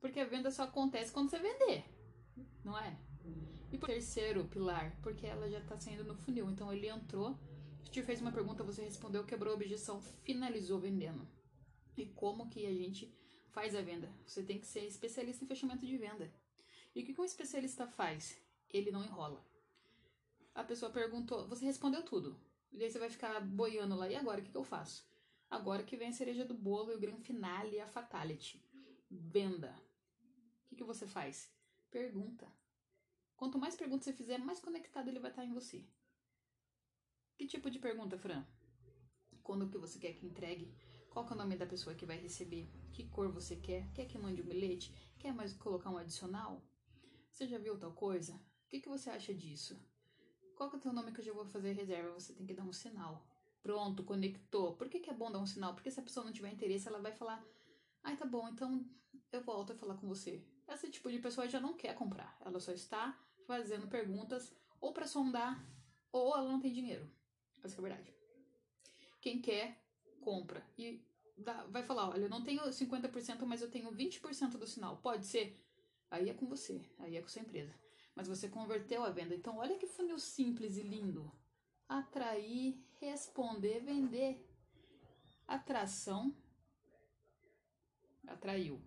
Porque 0.03 0.19
a 0.19 0.25
venda 0.25 0.51
só 0.51 0.65
acontece 0.65 1.13
quando 1.13 1.31
você 1.31 1.39
vender, 1.39 1.85
não 2.65 2.77
é? 2.77 2.99
E 3.71 3.79
por 3.79 3.87
terceiro 3.87 4.45
pilar, 4.47 4.99
porque 5.01 5.25
ela 5.25 5.49
já 5.49 5.61
está 5.61 5.79
saindo 5.79 6.03
no 6.03 6.17
funil. 6.17 6.51
Então 6.51 6.73
ele 6.73 6.89
entrou, 6.89 7.39
te 7.89 8.03
fez 8.03 8.21
uma 8.21 8.33
pergunta, 8.33 8.65
você 8.65 8.83
respondeu, 8.83 9.25
quebrou 9.25 9.53
a 9.53 9.57
objeção, 9.57 10.03
finalizou 10.25 10.81
vendendo. 10.81 11.25
E 11.97 12.05
como 12.05 12.51
que 12.51 12.67
a 12.67 12.75
gente 12.75 13.17
faz 13.53 13.77
a 13.77 13.81
venda? 13.81 14.13
Você 14.27 14.43
tem 14.43 14.59
que 14.59 14.67
ser 14.67 14.85
especialista 14.85 15.45
em 15.45 15.47
fechamento 15.47 15.87
de 15.87 15.97
venda. 15.97 16.35
E 16.97 17.03
o 17.03 17.07
que 17.07 17.21
um 17.21 17.25
especialista 17.25 17.87
faz? 17.87 18.37
Ele 18.69 18.91
não 18.91 19.05
enrola. 19.05 19.47
A 20.53 20.65
pessoa 20.65 20.91
perguntou, 20.91 21.47
você 21.47 21.65
respondeu 21.65 22.03
tudo. 22.03 22.37
E 22.73 22.83
aí 22.83 22.91
você 22.91 22.99
vai 22.99 23.09
ficar 23.09 23.41
boiando 23.41 23.95
lá, 23.95 24.09
e 24.09 24.17
agora 24.17 24.41
o 24.41 24.43
que, 24.43 24.51
que 24.51 24.57
eu 24.57 24.65
faço? 24.65 25.07
Agora 25.49 25.85
que 25.85 25.97
vem 25.97 26.09
a 26.09 26.13
cereja 26.13 26.45
do 26.45 26.55
bolo 26.55 26.91
e 26.91 26.97
o 26.97 27.01
grande 27.01 27.23
finale, 27.23 27.79
a 27.79 27.87
fatality. 27.87 28.61
Venda. 29.09 29.73
Que, 30.73 30.77
que 30.77 30.85
você 30.85 31.07
faz? 31.07 31.53
Pergunta. 31.91 32.51
Quanto 33.37 33.59
mais 33.59 33.77
perguntas 33.77 34.07
você 34.07 34.13
fizer, 34.15 34.39
mais 34.39 34.59
conectado 34.59 35.07
ele 35.07 35.21
vai 35.21 35.31
estar 35.31 35.45
em 35.45 35.53
você. 35.53 35.85
Que 37.37 37.47
tipo 37.47 37.71
de 37.71 37.79
pergunta, 37.79 38.17
Fran? 38.17 38.43
Quando 39.43 39.69
que 39.69 39.77
você 39.77 39.99
quer 39.99 40.15
que 40.15 40.25
entregue? 40.25 40.75
Qual 41.11 41.27
que 41.27 41.33
é 41.35 41.37
o 41.37 41.39
nome 41.39 41.59
da 41.59 41.67
pessoa 41.67 41.95
que 41.95 42.07
vai 42.07 42.17
receber? 42.17 42.71
Que 42.91 43.07
cor 43.07 43.31
você 43.31 43.55
quer? 43.55 43.93
Quer 43.93 44.07
que 44.07 44.17
mande 44.17 44.41
um 44.41 44.47
bilhete? 44.47 44.95
Quer 45.19 45.35
mais 45.35 45.53
colocar 45.53 45.91
um 45.91 45.99
adicional? 45.99 46.63
Você 47.31 47.47
já 47.47 47.59
viu 47.59 47.79
tal 47.79 47.93
coisa? 47.93 48.35
O 48.65 48.69
que, 48.71 48.81
que 48.81 48.89
você 48.89 49.11
acha 49.11 49.35
disso? 49.35 49.79
Qual 50.57 50.71
que 50.71 50.77
é 50.77 50.79
o 50.79 50.83
teu 50.83 50.93
nome 50.95 51.13
que 51.13 51.21
eu 51.21 51.25
já 51.25 51.35
vou 51.35 51.45
fazer 51.45 51.73
reserva? 51.73 52.19
Você 52.19 52.33
tem 52.33 52.47
que 52.47 52.55
dar 52.55 52.65
um 52.65 52.73
sinal. 52.73 53.27
Pronto, 53.63 54.05
conectou. 54.05 54.75
Por 54.75 54.89
que, 54.89 55.01
que 55.01 55.11
é 55.11 55.15
bom 55.15 55.31
dar 55.31 55.41
um 55.41 55.47
sinal? 55.47 55.75
Porque 55.75 55.91
se 55.91 56.01
a 56.01 56.03
pessoa 56.03 56.25
não 56.25 56.33
tiver 56.33 56.51
interesse, 56.51 56.89
ela 56.89 56.99
vai 56.99 57.13
falar: 57.13 57.45
ai, 58.03 58.17
tá 58.17 58.25
bom, 58.25 58.49
então 58.49 58.83
eu 59.31 59.43
volto 59.43 59.75
a 59.75 59.77
falar 59.77 59.97
com 59.97 60.09
você. 60.09 60.43
Esse 60.69 60.91
tipo 60.91 61.11
de 61.11 61.19
pessoa 61.19 61.49
já 61.49 61.61
não 61.61 61.75
quer 61.75 61.95
comprar. 61.95 62.37
Ela 62.45 62.61
só 62.61 62.73
está 62.73 63.19
fazendo 63.47 63.89
perguntas 63.89 64.55
ou 64.81 64.93
para 64.93 65.07
sondar 65.07 65.65
ou 66.11 66.37
ela 66.37 66.49
não 66.49 66.61
tem 66.61 66.73
dinheiro. 66.73 67.11
Essa 67.63 67.77
é 67.77 67.79
a 67.79 67.83
verdade. 67.83 68.15
Quem 69.21 69.41
quer, 69.41 69.81
compra. 70.21 70.67
E 70.77 71.05
dá, 71.37 71.65
vai 71.67 71.83
falar: 71.83 72.11
olha, 72.11 72.25
eu 72.25 72.31
não 72.31 72.43
tenho 72.43 72.63
50%, 72.63 73.45
mas 73.45 73.63
eu 73.63 73.71
tenho 73.71 73.91
20% 73.93 74.53
do 74.59 74.67
sinal. 74.67 74.99
Pode 74.99 75.27
ser? 75.27 75.59
Aí 76.11 76.29
é 76.29 76.35
com 76.35 76.47
você, 76.47 76.85
aí 76.99 77.17
é 77.17 77.23
com 77.23 77.29
sua 77.29 77.43
empresa. 77.43 77.75
Mas 78.15 78.29
você 78.29 78.49
converteu 78.49 79.03
a 79.03 79.11
venda. 79.11 79.35
Então, 79.35 79.57
olha 79.57 79.79
que 79.79 79.87
funil 79.87 80.19
simples 80.19 80.77
e 80.77 80.83
lindo 80.83 81.33
atrair, 81.89 82.79
responder, 83.01 83.81
vender. 83.81 84.49
Atração, 85.47 86.35
atraiu. 88.27 88.81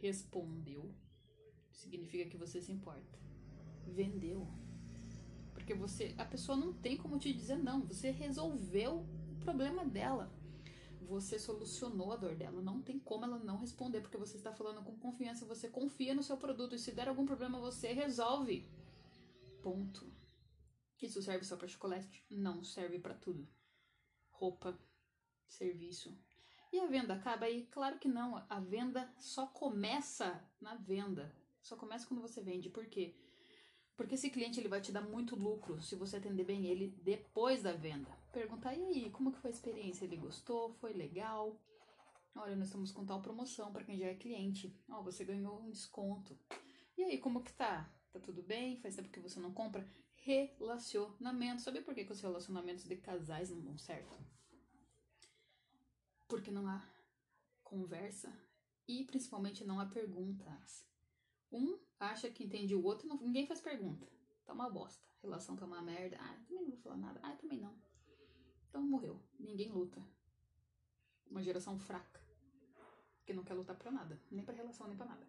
Respondeu, 0.00 0.94
significa 1.72 2.28
que 2.28 2.36
você 2.36 2.60
se 2.60 2.72
importa. 2.72 3.18
Vendeu, 3.86 4.46
porque 5.68 5.74
você, 5.74 6.14
a 6.16 6.24
pessoa 6.24 6.56
não 6.56 6.72
tem 6.72 6.96
como 6.96 7.18
te 7.18 7.32
dizer 7.32 7.56
não. 7.56 7.84
Você 7.86 8.10
resolveu 8.10 9.00
o 9.00 9.40
problema 9.40 9.84
dela. 9.84 10.32
Você 11.02 11.38
solucionou 11.38 12.12
a 12.12 12.16
dor 12.16 12.36
dela. 12.36 12.62
Não 12.62 12.80
tem 12.80 12.98
como 12.98 13.24
ela 13.24 13.38
não 13.38 13.58
responder, 13.58 14.00
porque 14.00 14.16
você 14.16 14.36
está 14.36 14.52
falando 14.52 14.82
com 14.82 14.96
confiança. 14.98 15.44
Você 15.46 15.68
confia 15.68 16.14
no 16.14 16.22
seu 16.22 16.36
produto 16.36 16.74
e 16.74 16.78
se 16.78 16.92
der 16.92 17.08
algum 17.08 17.26
problema, 17.26 17.58
você 17.58 17.92
resolve. 17.92 18.66
Ponto. 19.62 20.10
Isso 21.02 21.20
serve 21.20 21.44
só 21.44 21.56
para 21.56 21.68
chocolate? 21.68 22.24
Não, 22.30 22.62
serve 22.62 22.98
para 22.98 23.14
tudo. 23.14 23.48
Roupa, 24.30 24.78
serviço. 25.46 26.16
E 26.72 26.78
a 26.80 26.86
venda 26.86 27.14
acaba 27.14 27.46
aí? 27.46 27.66
Claro 27.70 27.98
que 27.98 28.08
não. 28.08 28.44
A 28.48 28.60
venda 28.60 29.12
só 29.18 29.46
começa 29.46 30.42
na 30.60 30.74
venda. 30.74 31.34
Só 31.62 31.76
começa 31.76 32.06
quando 32.06 32.20
você 32.20 32.42
vende. 32.42 32.68
Por 32.68 32.86
quê? 32.86 33.14
Porque 33.96 34.14
esse 34.14 34.30
cliente 34.30 34.60
ele 34.60 34.68
vai 34.68 34.80
te 34.80 34.92
dar 34.92 35.00
muito 35.00 35.34
lucro 35.34 35.80
se 35.80 35.96
você 35.96 36.18
atender 36.18 36.44
bem 36.44 36.66
ele 36.66 36.94
depois 37.02 37.62
da 37.62 37.72
venda. 37.72 38.10
Perguntar, 38.32 38.74
e 38.74 38.84
aí, 38.84 39.10
como 39.10 39.32
que 39.32 39.38
foi 39.38 39.50
a 39.50 39.54
experiência? 39.54 40.04
Ele 40.04 40.16
gostou? 40.16 40.72
Foi 40.74 40.92
legal? 40.92 41.60
Olha, 42.36 42.54
nós 42.54 42.68
estamos 42.68 42.92
com 42.92 43.04
tal 43.04 43.20
promoção 43.20 43.72
para 43.72 43.84
quem 43.84 43.98
já 43.98 44.06
é 44.06 44.14
cliente. 44.14 44.72
Ó, 44.88 45.00
oh, 45.00 45.02
você 45.02 45.24
ganhou 45.24 45.60
um 45.60 45.70
desconto. 45.70 46.38
E 46.96 47.02
aí, 47.02 47.18
como 47.18 47.42
que 47.42 47.52
tá? 47.52 47.92
Tá 48.12 48.20
tudo 48.20 48.42
bem? 48.42 48.76
Faz 48.76 48.94
tempo 48.94 49.08
que 49.08 49.20
você 49.20 49.40
não 49.40 49.52
compra? 49.52 49.88
relacionamento. 50.28 51.62
Sabe 51.62 51.80
por 51.80 51.94
que, 51.94 52.04
que 52.04 52.12
os 52.12 52.20
relacionamentos 52.20 52.84
de 52.84 52.96
casais 52.96 53.50
não 53.50 53.60
dão 53.60 53.78
certo? 53.78 54.14
Porque 56.28 56.50
não 56.50 56.68
há 56.68 56.86
conversa 57.64 58.32
e 58.86 59.04
principalmente 59.04 59.64
não 59.64 59.80
há 59.80 59.86
perguntas. 59.86 60.86
Um 61.50 61.78
acha 61.98 62.30
que 62.30 62.44
entende 62.44 62.74
o 62.74 62.84
outro 62.84 63.08
e 63.08 63.24
ninguém 63.24 63.46
faz 63.46 63.60
pergunta. 63.60 64.06
Tá 64.44 64.52
uma 64.52 64.70
bosta. 64.70 65.06
Relação 65.22 65.56
tá 65.56 65.64
uma 65.64 65.82
merda. 65.82 66.16
Ah, 66.20 66.38
também 66.46 66.62
não 66.62 66.70
vou 66.70 66.78
falar 66.78 66.96
nada. 66.96 67.20
Ah, 67.22 67.34
também 67.36 67.58
não. 67.58 67.74
Então 68.68 68.82
morreu. 68.82 69.20
Ninguém 69.38 69.72
luta. 69.72 70.02
Uma 71.26 71.42
geração 71.42 71.78
fraca. 71.78 72.22
Que 73.24 73.32
não 73.32 73.44
quer 73.44 73.54
lutar 73.54 73.76
pra 73.76 73.90
nada. 73.90 74.20
Nem 74.30 74.44
pra 74.44 74.54
relação, 74.54 74.86
nem 74.86 74.96
pra 74.96 75.06
nada. 75.06 75.26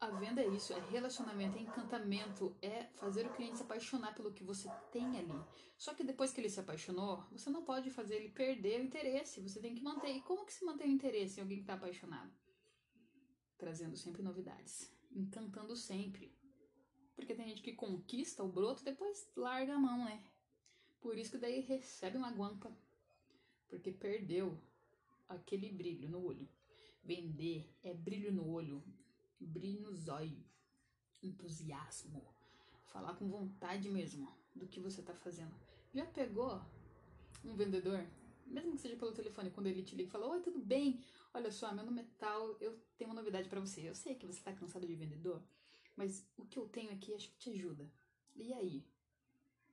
A 0.00 0.08
venda 0.08 0.40
é 0.40 0.48
isso, 0.48 0.72
é 0.72 0.80
relacionamento, 0.88 1.58
é 1.58 1.60
encantamento, 1.60 2.56
é 2.62 2.84
fazer 2.94 3.26
o 3.26 3.34
cliente 3.34 3.58
se 3.58 3.62
apaixonar 3.62 4.14
pelo 4.14 4.32
que 4.32 4.42
você 4.42 4.66
tem 4.90 5.18
ali. 5.18 5.38
Só 5.76 5.92
que 5.92 6.02
depois 6.02 6.32
que 6.32 6.40
ele 6.40 6.48
se 6.48 6.58
apaixonou, 6.58 7.22
você 7.30 7.50
não 7.50 7.62
pode 7.62 7.90
fazer 7.90 8.16
ele 8.16 8.30
perder 8.30 8.80
o 8.80 8.84
interesse, 8.84 9.42
você 9.42 9.60
tem 9.60 9.74
que 9.74 9.82
manter. 9.82 10.08
E 10.08 10.22
como 10.22 10.46
que 10.46 10.54
se 10.54 10.64
mantém 10.64 10.88
o 10.88 10.94
interesse 10.94 11.38
em 11.38 11.42
alguém 11.42 11.58
que 11.58 11.64
está 11.64 11.74
apaixonado? 11.74 12.32
Trazendo 13.58 13.94
sempre 13.94 14.22
novidades, 14.22 14.90
encantando 15.14 15.76
sempre. 15.76 16.34
Porque 17.14 17.34
tem 17.34 17.48
gente 17.48 17.60
que 17.60 17.74
conquista 17.74 18.42
o 18.42 18.48
broto 18.48 18.82
depois 18.82 19.30
larga 19.36 19.74
a 19.74 19.78
mão, 19.78 20.02
né? 20.06 20.24
Por 21.02 21.18
isso 21.18 21.32
que 21.32 21.38
daí 21.38 21.60
recebe 21.60 22.16
uma 22.16 22.30
guampa. 22.30 22.74
Porque 23.68 23.92
perdeu 23.92 24.58
aquele 25.28 25.70
brilho 25.70 26.08
no 26.08 26.24
olho. 26.24 26.48
Vender 27.04 27.70
é 27.82 27.92
brilho 27.92 28.32
no 28.32 28.48
olho, 28.48 28.82
brilho 29.46 29.82
nos 29.82 30.08
olhos, 30.08 30.44
entusiasmo, 31.22 32.22
falar 32.86 33.14
com 33.14 33.28
vontade 33.28 33.88
mesmo 33.88 34.28
do 34.54 34.66
que 34.66 34.80
você 34.80 35.00
está 35.00 35.14
fazendo. 35.14 35.54
Já 35.94 36.06
pegou 36.06 36.60
um 37.44 37.54
vendedor, 37.54 38.06
mesmo 38.46 38.72
que 38.72 38.78
seja 38.78 38.96
pelo 38.96 39.12
telefone, 39.12 39.50
quando 39.50 39.66
ele 39.66 39.82
te 39.82 39.94
liga 39.94 40.08
e 40.08 40.12
fala: 40.12 40.26
Oi, 40.28 40.40
tudo 40.40 40.60
bem? 40.60 41.02
Olha 41.32 41.50
só, 41.50 41.72
meu 41.72 41.84
nome 41.84 42.02
é 42.02 42.06
tal, 42.18 42.56
eu 42.60 42.78
tenho 42.96 43.10
uma 43.10 43.16
novidade 43.16 43.48
para 43.48 43.60
você. 43.60 43.88
Eu 43.88 43.94
sei 43.94 44.14
que 44.14 44.26
você 44.26 44.38
está 44.38 44.52
cansado 44.52 44.86
de 44.86 44.94
vendedor, 44.94 45.42
mas 45.96 46.26
o 46.36 46.44
que 46.44 46.58
eu 46.58 46.68
tenho 46.68 46.92
aqui 46.92 47.14
acho 47.14 47.30
que 47.30 47.38
te 47.38 47.50
ajuda. 47.50 47.90
E 48.34 48.52
aí? 48.52 48.84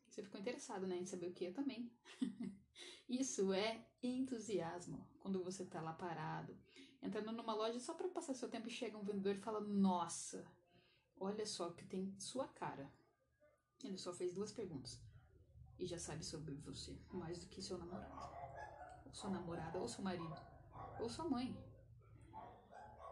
Você 0.10 0.24
ficou 0.24 0.40
interessado, 0.40 0.88
né, 0.88 0.98
em 0.98 1.06
saber 1.06 1.28
o 1.28 1.34
que 1.34 1.46
eu 1.46 1.54
também. 1.54 1.92
Isso 3.08 3.54
é 3.54 3.86
entusiasmo. 4.02 5.08
Quando 5.20 5.44
você 5.44 5.66
tá 5.66 5.82
lá 5.82 5.94
parado, 5.94 6.58
entrando 7.02 7.32
numa 7.32 7.54
loja 7.54 7.80
só 7.80 7.94
para 7.94 8.10
passar 8.10 8.34
seu 8.34 8.50
tempo 8.50 8.68
e 8.68 8.72
chega 8.72 8.98
um 8.98 9.04
vendedor 9.04 9.36
e 9.36 9.40
fala: 9.40 9.60
Nossa, 9.60 10.46
olha 11.20 11.46
só 11.46 11.72
que 11.72 11.86
tem 11.86 12.14
sua 12.20 12.48
cara. 12.48 12.92
Ele 13.84 13.98
só 13.98 14.12
fez 14.14 14.34
duas 14.34 14.52
perguntas 14.52 15.00
e 15.80 15.86
já 15.86 16.00
sabe 16.00 16.26
sobre 16.26 16.56
você 16.56 16.98
mais 17.12 17.38
do 17.40 17.48
que 17.48 17.62
seu 17.62 17.78
namorado, 17.78 18.30
ou 19.06 19.14
sua 19.14 19.30
namorada, 19.30 19.78
ou 19.78 19.88
seu 19.88 20.04
marido, 20.04 20.36
ou 21.00 21.10
sua 21.10 21.26
mãe. 21.26 21.56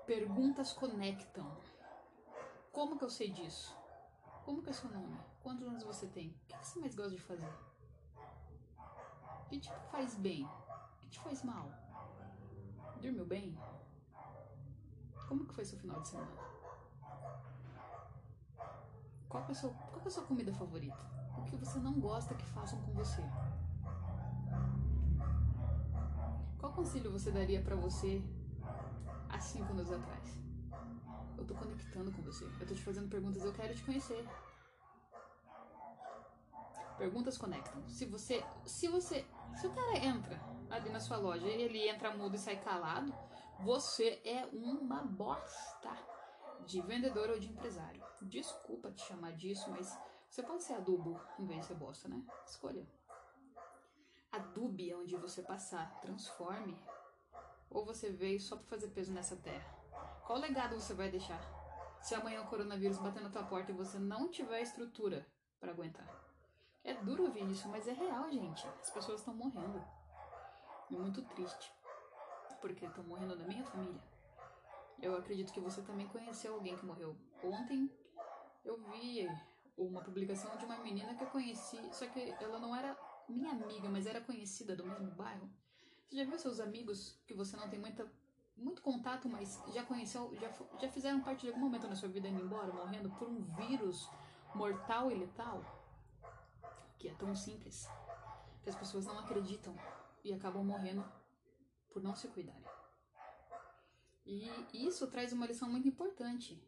Perguntas 0.05 0.73
conectam. 0.73 1.55
Como 2.71 2.97
que 2.97 3.03
eu 3.03 3.09
sei 3.09 3.31
disso? 3.31 3.75
Como 4.43 4.61
que 4.61 4.69
é 4.69 4.73
seu 4.73 4.89
nome? 4.89 5.17
Quantos 5.41 5.67
anos 5.67 5.83
você 5.83 6.07
tem? 6.07 6.29
O 6.29 6.47
que 6.47 6.57
você 6.57 6.79
mais 6.79 6.95
gosta 6.95 7.15
de 7.15 7.21
fazer? 7.21 7.51
O 9.41 9.45
que 9.47 9.59
te 9.59 9.71
faz 9.91 10.15
bem? 10.15 10.43
O 10.43 10.97
que 10.97 11.09
te 11.09 11.19
faz 11.19 11.43
mal? 11.43 11.84
Dormiu 13.05 13.23
bem? 13.23 13.55
Como 15.27 15.45
que 15.45 15.53
foi 15.53 15.63
seu 15.63 15.77
final 15.77 16.01
de 16.01 16.07
semana? 16.07 16.31
Qual 19.29 19.43
é, 19.47 19.51
a 19.51 19.53
sua, 19.53 19.69
qual 19.69 20.01
é 20.03 20.07
a 20.07 20.09
sua 20.09 20.23
comida 20.23 20.51
favorita? 20.51 20.97
O 21.37 21.43
que 21.43 21.55
você 21.55 21.77
não 21.77 21.99
gosta 21.99 22.33
que 22.33 22.45
façam 22.47 22.81
com 22.81 22.93
você? 22.93 23.21
Qual 26.57 26.73
conselho 26.73 27.11
você 27.11 27.29
daria 27.29 27.61
para 27.61 27.75
você 27.75 28.23
há 29.29 29.39
cinco 29.39 29.71
anos 29.73 29.91
atrás? 29.91 30.39
Eu 31.37 31.45
tô 31.45 31.53
conectando 31.53 32.11
com 32.11 32.23
você. 32.23 32.45
Eu 32.59 32.67
tô 32.67 32.73
te 32.73 32.81
fazendo 32.81 33.07
perguntas, 33.07 33.43
eu 33.43 33.53
quero 33.53 33.75
te 33.75 33.83
conhecer. 33.83 34.27
Perguntas 36.97 37.37
conectam. 37.37 37.87
Se 37.87 38.07
você, 38.07 38.43
se 38.65 38.87
você, 38.87 39.23
se 39.53 39.67
o 39.67 39.71
cara 39.71 39.95
entra 39.99 40.54
ali 40.69 40.89
na 40.89 40.99
sua 40.99 41.17
loja 41.17 41.47
e 41.47 41.61
ele 41.61 41.87
entra 41.87 42.15
mudo 42.15 42.35
e 42.35 42.39
sai 42.39 42.59
calado, 42.61 43.13
você 43.59 44.21
é 44.25 44.45
uma 44.51 45.03
bosta 45.03 45.91
de 46.65 46.81
vendedor 46.81 47.29
ou 47.29 47.39
de 47.39 47.49
empresário. 47.49 48.03
Desculpa 48.21 48.91
te 48.91 49.01
chamar 49.05 49.33
disso, 49.33 49.69
mas 49.71 49.97
você 50.29 50.43
pode 50.43 50.63
ser 50.63 50.73
adubo 50.73 51.19
em 51.39 51.45
vez 51.45 51.61
de 51.61 51.67
ser 51.67 51.75
bosta, 51.75 52.07
né? 52.07 52.21
Escolha. 52.45 52.85
Adube 54.31 54.93
onde 54.93 55.15
você 55.15 55.41
passar, 55.41 55.99
transforme. 56.01 56.77
Ou 57.69 57.85
você 57.85 58.09
veio 58.09 58.39
só 58.39 58.57
para 58.57 58.67
fazer 58.67 58.89
peso 58.89 59.13
nessa 59.13 59.35
terra. 59.37 59.73
Qual 60.25 60.39
legado 60.39 60.79
você 60.79 60.93
vai 60.93 61.09
deixar? 61.09 61.39
Se 62.01 62.13
amanhã 62.15 62.41
o 62.41 62.47
coronavírus 62.47 62.97
bater 62.97 63.23
na 63.23 63.29
tua 63.29 63.43
porta 63.43 63.71
e 63.71 63.75
você 63.75 63.97
não 63.97 64.29
tiver 64.29 64.61
estrutura 64.61 65.25
para 65.59 65.71
aguentar. 65.71 66.07
É 66.83 66.93
duro 66.93 67.23
ouvir 67.23 67.49
isso, 67.49 67.67
mas 67.69 67.87
é 67.87 67.93
real, 67.93 68.29
gente. 68.29 68.67
As 68.81 68.89
pessoas 68.89 69.21
estão 69.21 69.33
morrendo. 69.33 69.83
É 70.91 70.95
muito 70.95 71.21
triste. 71.23 71.71
Porque 72.61 72.85
estão 72.85 73.03
morrendo 73.03 73.35
da 73.35 73.45
minha 73.45 73.63
família. 73.65 74.01
Eu 75.01 75.15
acredito 75.17 75.51
que 75.51 75.59
você 75.59 75.81
também 75.81 76.07
conheceu 76.07 76.53
alguém 76.53 76.75
que 76.75 76.85
morreu. 76.85 77.15
Ontem 77.43 77.91
eu 78.63 78.77
vi 78.89 79.27
uma 79.77 80.01
publicação 80.01 80.55
de 80.57 80.65
uma 80.65 80.77
menina 80.79 81.13
que 81.15 81.23
eu 81.23 81.27
conheci, 81.27 81.79
só 81.91 82.07
que 82.07 82.33
ela 82.39 82.59
não 82.59 82.75
era 82.75 82.97
minha 83.27 83.51
amiga, 83.51 83.89
mas 83.89 84.05
era 84.05 84.21
conhecida 84.21 84.75
do 84.75 84.85
mesmo 84.85 85.11
bairro. 85.11 85.49
Você 86.07 86.15
já 86.17 86.23
viu 86.23 86.37
seus 86.37 86.59
amigos 86.59 87.19
que 87.27 87.33
você 87.33 87.57
não 87.57 87.69
tem 87.69 87.79
muita, 87.79 88.09
muito 88.55 88.81
contato, 88.81 89.27
mas 89.27 89.61
já 89.73 89.83
conheceu, 89.83 90.33
já, 90.39 90.49
já 90.79 90.89
fizeram 90.89 91.21
parte 91.21 91.41
de 91.41 91.49
algum 91.49 91.59
momento 91.59 91.87
na 91.87 91.95
sua 91.95 92.09
vida 92.09 92.27
indo 92.27 92.41
embora, 92.41 92.71
morrendo 92.71 93.09
por 93.11 93.27
um 93.27 93.41
vírus 93.41 94.09
mortal 94.53 95.11
e 95.11 95.15
letal? 95.15 95.63
Que 96.97 97.09
é 97.09 97.13
tão 97.15 97.35
simples. 97.35 97.87
Que 98.63 98.69
as 98.69 98.75
pessoas 98.75 99.05
não 99.05 99.19
acreditam 99.19 99.75
e 100.25 100.33
acabam 100.33 100.65
morrendo 100.65 101.05
por 101.91 102.01
não 102.01 102.15
se 102.15 102.27
cuidarem. 102.29 102.65
E 104.25 104.49
isso 104.73 105.07
traz 105.07 105.31
uma 105.31 105.45
lição 105.45 105.69
muito 105.69 105.87
importante, 105.87 106.59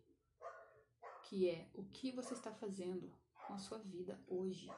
que 1.24 1.50
é 1.50 1.67
o 1.74 1.84
que 1.86 2.12
você 2.12 2.36
está 2.36 2.52
fazendo 2.52 3.12
com 3.48 3.56
a 3.56 3.58
sua 3.58 3.80
vida 3.80 4.22
hoje. 4.28 4.72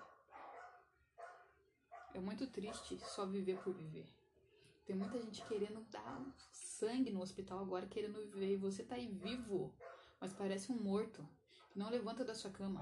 É 2.14 2.20
muito 2.22 2.48
triste 2.48 2.98
só 3.00 3.26
viver 3.26 3.62
por 3.62 3.74
viver. 3.74 4.08
Tem 4.86 4.96
muita 4.96 5.22
gente 5.22 5.46
querendo 5.46 5.82
dar 5.92 6.26
sangue 6.54 7.12
no 7.12 7.22
hospital 7.22 7.60
agora, 7.60 7.86
querendo 7.86 8.22
viver, 8.32 8.54
e 8.54 8.58
você 8.58 8.82
tá 8.82 8.96
aí 8.96 9.08
vivo, 9.08 9.76
mas 10.22 10.34
parece 10.34 10.72
um 10.72 10.82
morto, 10.82 11.28
que 11.70 11.78
não 11.78 11.90
levanta 11.90 12.24
da 12.24 12.34
sua 12.34 12.50
cama. 12.50 12.82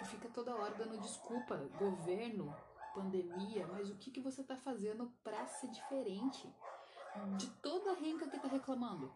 E 0.00 0.04
fica 0.04 0.28
toda 0.28 0.56
hora 0.56 0.74
dando 0.74 1.00
desculpa, 1.00 1.56
governo, 1.78 2.54
pandemia, 2.94 3.66
mas 3.66 3.90
o 3.90 3.96
que, 3.96 4.10
que 4.10 4.20
você 4.20 4.42
tá 4.42 4.56
fazendo 4.56 5.12
pra 5.22 5.46
ser 5.46 5.68
diferente? 5.68 6.48
De 7.36 7.50
toda 7.60 7.92
a 7.92 7.94
renca 7.94 8.28
que 8.28 8.38
tá 8.38 8.48
reclamando. 8.48 9.12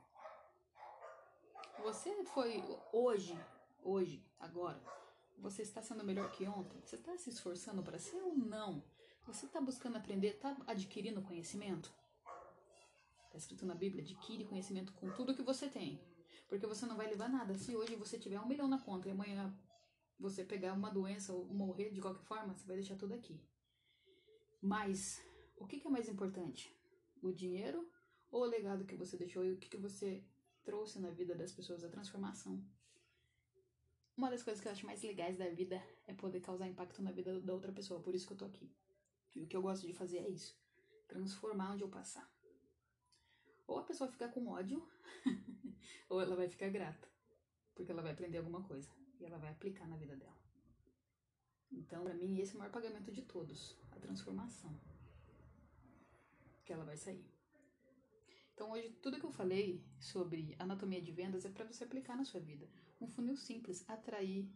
Você 1.82 2.24
foi 2.24 2.62
hoje, 2.92 3.38
hoje, 3.82 4.24
agora, 4.40 4.82
você 5.38 5.62
está 5.62 5.82
sendo 5.82 6.04
melhor 6.04 6.30
que 6.32 6.46
ontem? 6.46 6.80
Você 6.80 6.96
está 6.96 7.16
se 7.16 7.30
esforçando 7.30 7.82
para 7.82 7.98
ser 7.98 8.20
ou 8.22 8.36
não? 8.36 8.82
Você 9.26 9.46
está 9.46 9.60
buscando 9.60 9.96
aprender? 9.96 10.28
Está 10.28 10.56
adquirindo 10.66 11.22
conhecimento? 11.22 11.92
Está 13.26 13.38
escrito 13.38 13.66
na 13.66 13.74
Bíblia: 13.74 14.02
adquire 14.02 14.44
conhecimento 14.44 14.92
com 14.94 15.10
tudo 15.10 15.34
que 15.34 15.42
você 15.42 15.68
tem. 15.68 16.00
Porque 16.48 16.66
você 16.66 16.86
não 16.86 16.96
vai 16.96 17.08
levar 17.08 17.28
nada. 17.28 17.56
Se 17.56 17.76
hoje 17.76 17.96
você 17.96 18.18
tiver 18.18 18.40
um 18.40 18.46
milhão 18.46 18.68
na 18.68 18.78
conta 18.78 19.08
e 19.08 19.12
amanhã 19.12 19.54
você 20.18 20.44
pegar 20.44 20.72
uma 20.72 20.90
doença 20.90 21.32
ou 21.32 21.44
morrer 21.46 21.90
de 21.90 22.00
qualquer 22.00 22.22
forma, 22.22 22.54
você 22.54 22.66
vai 22.66 22.76
deixar 22.76 22.96
tudo 22.96 23.14
aqui. 23.14 23.40
Mas 24.60 25.22
o 25.56 25.66
que, 25.66 25.80
que 25.80 25.86
é 25.86 25.90
mais 25.90 26.08
importante? 26.08 26.74
O 27.22 27.32
dinheiro 27.32 27.88
ou 28.30 28.42
o 28.42 28.46
legado 28.46 28.84
que 28.84 28.96
você 28.96 29.16
deixou 29.16 29.44
e 29.44 29.52
o 29.52 29.58
que, 29.58 29.68
que 29.68 29.76
você 29.76 30.24
trouxe 30.64 30.98
na 30.98 31.10
vida 31.10 31.34
das 31.34 31.52
pessoas? 31.52 31.84
A 31.84 31.88
transformação. 31.88 32.62
Uma 34.16 34.30
das 34.30 34.42
coisas 34.42 34.62
que 34.62 34.68
eu 34.68 34.72
acho 34.72 34.86
mais 34.86 35.02
legais 35.02 35.36
da 35.36 35.48
vida 35.50 35.82
é 36.06 36.14
poder 36.14 36.40
causar 36.40 36.66
impacto 36.66 37.02
na 37.02 37.12
vida 37.12 37.38
da 37.40 37.52
outra 37.52 37.72
pessoa, 37.72 38.00
por 38.00 38.14
isso 38.14 38.26
que 38.26 38.32
eu 38.32 38.38
tô 38.38 38.44
aqui. 38.46 38.74
E 39.34 39.42
o 39.42 39.46
que 39.46 39.56
eu 39.56 39.60
gosto 39.60 39.86
de 39.86 39.92
fazer 39.92 40.18
é 40.18 40.28
isso: 40.30 40.58
transformar 41.06 41.72
onde 41.72 41.84
eu 41.84 41.88
passar. 41.88 42.26
Ou 43.66 43.78
a 43.78 43.84
pessoa 43.84 44.10
fica 44.10 44.28
com 44.28 44.48
ódio, 44.48 44.82
ou 46.08 46.20
ela 46.20 46.34
vai 46.34 46.48
ficar 46.48 46.70
grata, 46.70 47.08
porque 47.74 47.92
ela 47.92 48.02
vai 48.02 48.12
aprender 48.12 48.38
alguma 48.38 48.62
coisa 48.62 48.90
e 49.20 49.24
ela 49.24 49.38
vai 49.38 49.50
aplicar 49.50 49.86
na 49.86 49.96
vida 49.96 50.16
dela. 50.16 50.35
Então, 51.76 52.02
para 52.02 52.14
mim, 52.14 52.38
esse 52.38 52.52
é 52.52 52.54
o 52.54 52.58
maior 52.58 52.72
pagamento 52.72 53.12
de 53.12 53.22
todos: 53.22 53.76
a 53.92 54.00
transformação. 54.00 54.74
Que 56.64 56.72
ela 56.72 56.84
vai 56.84 56.96
sair. 56.96 57.24
Então, 58.54 58.72
hoje, 58.72 58.88
tudo 59.02 59.20
que 59.20 59.26
eu 59.26 59.30
falei 59.30 59.84
sobre 60.00 60.56
anatomia 60.58 61.00
de 61.00 61.12
vendas 61.12 61.44
é 61.44 61.50
para 61.50 61.66
você 61.66 61.84
aplicar 61.84 62.16
na 62.16 62.24
sua 62.24 62.40
vida. 62.40 62.66
Um 63.00 63.06
funil 63.06 63.36
simples, 63.36 63.84
atrair, 63.88 64.50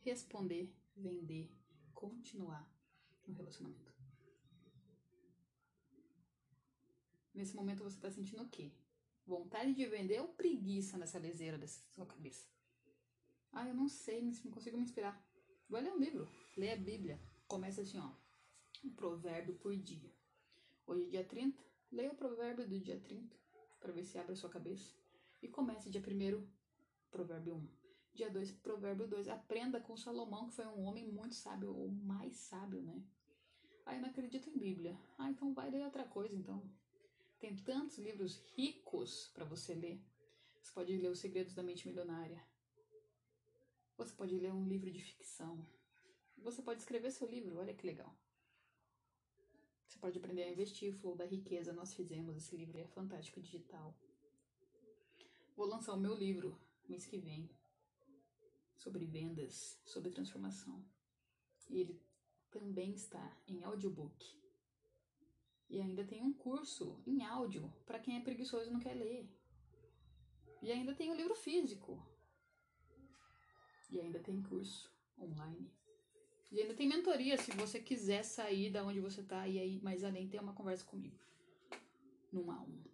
responder, 0.00 0.74
vender, 0.96 1.52
continuar 1.92 2.66
no 3.26 3.34
relacionamento. 3.34 3.92
Nesse 7.34 7.54
momento 7.54 7.82
você 7.82 7.96
está 7.96 8.10
sentindo 8.10 8.42
o 8.42 8.48
quê? 8.48 8.72
Vontade 9.26 9.74
de 9.74 9.86
vender 9.86 10.20
ou 10.20 10.28
preguiça 10.28 10.98
nessa 10.98 11.18
leseira 11.18 11.58
da 11.58 11.66
sua 11.66 12.06
cabeça? 12.06 12.46
Ah, 13.52 13.68
eu 13.68 13.74
não 13.74 13.88
sei, 13.88 14.22
não 14.22 14.50
consigo 14.50 14.76
me 14.76 14.82
inspirar. 14.82 15.22
Vai 15.72 15.80
ler 15.80 15.92
um 15.94 15.98
livro, 15.98 16.28
lê 16.54 16.70
a 16.70 16.76
Bíblia. 16.76 17.18
Começa 17.48 17.80
assim, 17.80 17.98
ó. 17.98 18.10
Um 18.84 18.90
provérbio 18.90 19.54
por 19.54 19.74
dia. 19.74 20.12
Hoje 20.86 21.06
é 21.06 21.08
dia 21.08 21.24
30, 21.24 21.58
leia 21.90 22.12
o 22.12 22.14
provérbio 22.14 22.68
do 22.68 22.78
dia 22.78 23.00
30 23.00 23.34
para 23.80 23.90
ver 23.90 24.04
se 24.04 24.18
abre 24.18 24.34
a 24.34 24.36
sua 24.36 24.50
cabeça. 24.50 24.94
E 25.40 25.48
comece 25.48 25.88
dia 25.88 26.02
1 26.02 26.46
provérbio 27.10 27.54
1. 27.54 27.68
Dia 28.12 28.28
2, 28.28 28.50
provérbio 28.50 29.08
2. 29.08 29.28
Aprenda 29.28 29.80
com 29.80 29.96
Salomão, 29.96 30.46
que 30.46 30.56
foi 30.56 30.66
um 30.66 30.84
homem 30.84 31.10
muito 31.10 31.34
sábio, 31.34 31.74
o 31.74 31.90
mais 31.90 32.36
sábio, 32.36 32.82
né? 32.82 33.02
Ah, 33.86 33.94
eu 33.94 34.02
não 34.02 34.10
acredito 34.10 34.50
em 34.50 34.58
Bíblia. 34.58 34.94
Ah, 35.16 35.30
então 35.30 35.54
vai 35.54 35.70
ler 35.70 35.86
outra 35.86 36.04
coisa, 36.04 36.36
então. 36.36 36.70
Tem 37.40 37.56
tantos 37.56 37.96
livros 37.96 38.44
ricos 38.54 39.30
para 39.32 39.46
você 39.46 39.72
ler. 39.72 40.04
Você 40.60 40.70
pode 40.70 40.94
ler 40.98 41.08
Os 41.08 41.20
Segredos 41.20 41.54
da 41.54 41.62
Mente 41.62 41.88
Milionária. 41.88 42.51
Você 44.02 44.14
pode 44.14 44.36
ler 44.36 44.52
um 44.52 44.66
livro 44.66 44.90
de 44.90 45.00
ficção. 45.00 45.64
Você 46.38 46.60
pode 46.60 46.80
escrever 46.80 47.12
seu 47.12 47.28
livro, 47.28 47.56
olha 47.58 47.72
que 47.72 47.86
legal. 47.86 48.12
Você 49.86 49.96
pode 49.96 50.18
aprender 50.18 50.42
a 50.42 50.50
investir, 50.50 50.92
Flow 50.92 51.14
da 51.14 51.24
Riqueza. 51.24 51.72
Nós 51.72 51.94
fizemos 51.94 52.36
esse 52.36 52.56
livro, 52.56 52.76
é 52.78 52.86
fantástico 52.88 53.40
digital. 53.40 53.96
Vou 55.54 55.66
lançar 55.66 55.94
o 55.94 56.00
meu 56.00 56.14
livro 56.16 56.60
mês 56.88 57.06
que 57.06 57.16
vem 57.16 57.48
sobre 58.74 59.06
vendas, 59.06 59.80
sobre 59.84 60.10
transformação. 60.10 60.84
E 61.70 61.78
ele 61.78 62.02
também 62.50 62.92
está 62.94 63.40
em 63.46 63.62
audiobook. 63.62 64.36
E 65.70 65.80
ainda 65.80 66.04
tem 66.04 66.24
um 66.24 66.32
curso 66.32 67.00
em 67.06 67.24
áudio 67.24 67.72
para 67.86 68.00
quem 68.00 68.16
é 68.16 68.20
preguiçoso 68.20 68.68
e 68.68 68.72
não 68.72 68.80
quer 68.80 68.94
ler. 68.94 69.30
E 70.60 70.72
ainda 70.72 70.92
tem 70.92 71.08
o 71.08 71.14
livro 71.14 71.36
físico. 71.36 72.04
E 73.92 74.00
ainda 74.00 74.18
tem 74.18 74.42
curso 74.42 74.90
online 75.16 75.70
e 76.52 76.60
ainda 76.60 76.74
tem 76.74 76.86
mentoria 76.86 77.38
se 77.38 77.50
você 77.52 77.80
quiser 77.80 78.22
sair 78.22 78.70
da 78.70 78.84
onde 78.84 79.00
você 79.00 79.22
tá 79.22 79.48
e 79.48 79.58
aí 79.58 79.80
mais 79.80 80.04
além 80.04 80.28
ter 80.28 80.38
uma 80.38 80.52
conversa 80.52 80.84
comigo. 80.84 81.18
Num 82.30 82.50
a 82.50 82.60
um. 82.60 82.84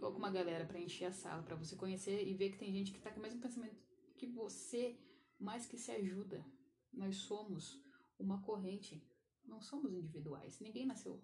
Coloca 0.00 0.18
uma 0.18 0.30
galera 0.30 0.66
para 0.66 0.80
encher 0.80 1.04
a 1.04 1.12
sala, 1.12 1.44
para 1.44 1.54
você 1.54 1.76
conhecer 1.76 2.26
e 2.26 2.34
ver 2.34 2.50
que 2.50 2.58
tem 2.58 2.72
gente 2.72 2.90
que 2.90 2.98
tá 2.98 3.12
com 3.12 3.20
o 3.20 3.22
mesmo 3.22 3.40
pensamento 3.40 3.80
que 4.16 4.26
você, 4.26 4.98
mas 5.38 5.66
que 5.66 5.78
se 5.78 5.92
ajuda. 5.92 6.44
Nós 6.92 7.16
somos 7.16 7.80
uma 8.18 8.42
corrente. 8.42 9.00
Não 9.44 9.60
somos 9.60 9.94
individuais. 9.94 10.58
Ninguém 10.58 10.84
nasceu 10.84 11.22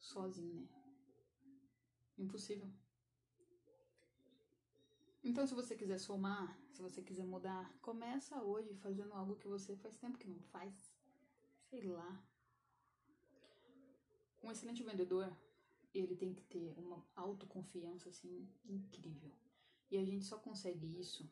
sozinho, 0.00 0.62
né? 0.62 0.68
Impossível. 2.18 2.68
Então, 5.24 5.46
se 5.46 5.54
você 5.54 5.74
quiser 5.74 5.98
somar, 5.98 6.54
se 6.70 6.82
você 6.82 7.00
quiser 7.00 7.24
mudar, 7.24 7.74
começa 7.80 8.42
hoje 8.42 8.74
fazendo 8.74 9.14
algo 9.14 9.36
que 9.36 9.48
você 9.48 9.74
faz 9.76 9.96
tempo 9.96 10.18
que 10.18 10.28
não 10.28 10.38
faz. 10.38 10.94
Sei 11.70 11.82
lá. 11.82 12.22
Um 14.42 14.52
excelente 14.52 14.82
vendedor, 14.82 15.34
ele 15.94 16.14
tem 16.14 16.34
que 16.34 16.42
ter 16.42 16.78
uma 16.78 17.02
autoconfiança 17.16 18.10
assim 18.10 18.46
incrível. 18.66 19.32
E 19.90 19.96
a 19.96 20.04
gente 20.04 20.26
só 20.26 20.36
consegue 20.36 21.00
isso 21.00 21.26